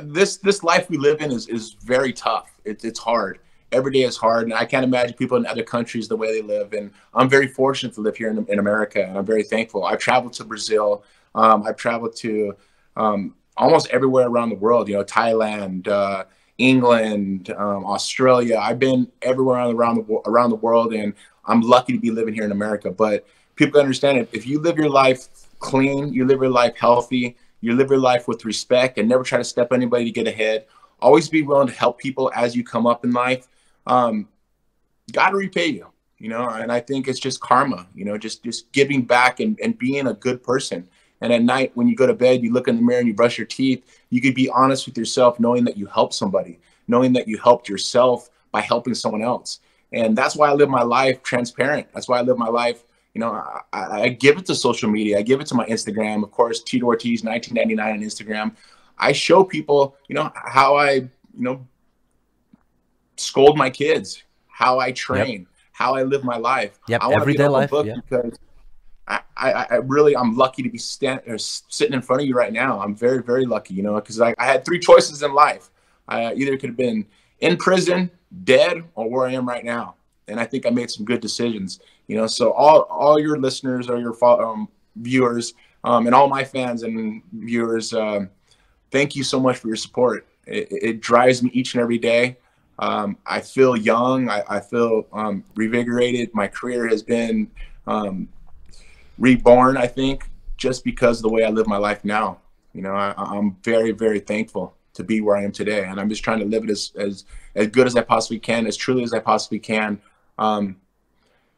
[0.01, 2.55] this this life we live in is is very tough.
[2.65, 3.41] It, it's hard.
[3.73, 6.43] Every day is hard, and I can't imagine people in other countries the way they
[6.47, 6.73] live.
[6.73, 9.85] And I'm very fortunate to live here in, in America, and I'm very thankful.
[9.85, 11.05] I've traveled to Brazil.
[11.35, 12.57] Um, I've traveled to
[12.97, 14.89] um, almost everywhere around the world.
[14.89, 16.25] You know, Thailand, uh,
[16.59, 18.59] England, um, Australia.
[18.59, 21.15] I've been everywhere around the around the world, and
[21.47, 22.91] I'm lucky to be living here in America.
[22.91, 24.29] But people understand it.
[24.33, 28.29] If you live your life clean, you live your life healthy, you live your life
[28.29, 30.67] with respect, and never try to step anybody to get ahead.
[31.01, 33.49] Always be willing to help people as you come up in life.
[33.87, 34.29] Um,
[35.13, 35.87] God to repay you,
[36.19, 36.49] you know.
[36.49, 40.07] And I think it's just karma, you know, just just giving back and, and being
[40.07, 40.89] a good person.
[41.21, 43.15] And at night, when you go to bed, you look in the mirror and you
[43.15, 44.01] brush your teeth.
[44.11, 46.59] You could be honest with yourself, knowing that you helped somebody,
[46.89, 49.61] knowing that you helped yourself by helping someone else.
[49.93, 51.87] And that's why I live my life transparent.
[51.95, 52.85] That's why I live my life.
[53.15, 53.31] You know,
[53.73, 55.19] I, I give it to social media.
[55.19, 56.25] I give it to my Instagram.
[56.25, 58.57] Of course, Tito Ortiz, 1999 on Instagram.
[58.99, 61.67] I show people, you know, how I, you know,
[63.17, 65.49] scold my kids, how I train, yep.
[65.73, 66.79] how I live my life.
[66.89, 67.71] Yep, everyday life.
[67.73, 67.95] Yeah.
[67.97, 68.39] Because
[69.09, 72.35] I, I, I, really I'm lucky to be stand, or sitting in front of you
[72.35, 72.81] right now.
[72.81, 75.71] I'm very very lucky, you know, because I, I had three choices in life.
[76.09, 77.07] I either could have been
[77.41, 78.11] in prison,
[78.45, 79.97] dead, or where I am right now.
[80.29, 82.27] And I think I made some good decisions, you know.
[82.27, 85.55] So all all your listeners or your um, viewers
[85.85, 88.31] um, and all my fans and viewers, um,
[88.91, 90.27] thank you so much for your support.
[90.47, 92.37] It, it drives me each and every day.
[92.79, 94.29] Um, I feel young.
[94.29, 96.31] I, I feel um, revigorated.
[96.33, 97.51] My career has been
[97.87, 98.29] um,
[99.19, 102.39] reborn, I think, just because of the way I live my life now.
[102.73, 106.09] You know, I, am very, very thankful to be where I am today, and I'm
[106.09, 109.03] just trying to live it as as as good as I possibly can, as truly
[109.03, 110.01] as I possibly can.
[110.39, 110.77] Um,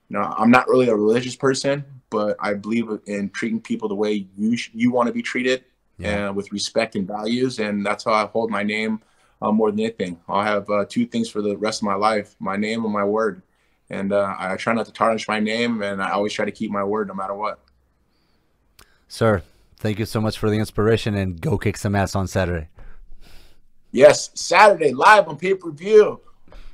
[0.09, 3.95] you know, I'm not really a religious person, but I believe in treating people the
[3.95, 5.65] way you you want to be treated,
[5.99, 6.27] yeah.
[6.27, 9.01] and with respect and values, and that's how I hold my name
[9.45, 10.19] uh, more than anything.
[10.29, 13.05] I'll have uh, two things for the rest of my life: my name and my
[13.05, 13.43] word
[13.91, 16.71] and uh, I try not to tarnish my name, and I always try to keep
[16.71, 17.61] my word no matter what.
[19.09, 19.43] Sir,
[19.77, 22.69] thank you so much for the inspiration, and go kick some ass on Saturday.
[23.93, 26.21] Yes, Saturday live on pay per view.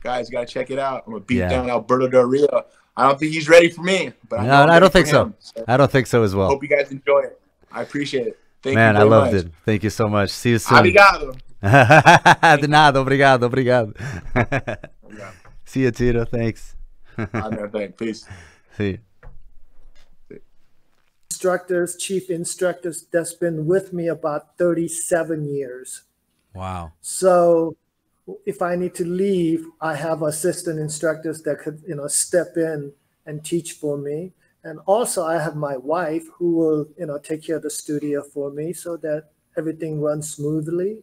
[0.03, 1.05] Guys, gotta check it out.
[1.07, 1.51] I'm gonna beat yeah.
[1.51, 2.67] down Alberto Del Rio.
[2.97, 5.33] I don't think he's ready for me, but no, I don't think so.
[5.39, 5.65] so.
[5.69, 6.49] I don't think so as well.
[6.49, 7.41] Hope you guys enjoy it.
[7.71, 8.39] I appreciate it.
[8.63, 9.45] Thank Man, I loved much.
[9.45, 9.53] it.
[9.65, 10.31] Thank you so much.
[10.31, 10.79] See you soon.
[10.79, 11.37] Obrigado.
[11.61, 13.95] De nada, obrigado, obrigado.
[15.65, 16.25] See you, Tito.
[16.25, 16.75] Thanks.
[17.17, 18.27] I Peace.
[18.77, 18.99] See.
[21.31, 26.03] Instructors, chief instructors that's been with me about 37 years.
[26.55, 26.93] Wow.
[27.01, 27.77] So
[28.45, 32.93] if I need to leave, I have assistant instructors that could, you know, step in
[33.27, 34.33] and teach for me.
[34.65, 38.23] And also I have my wife who will, you know, take care of the studio
[38.23, 41.03] for me so that everything runs smoothly.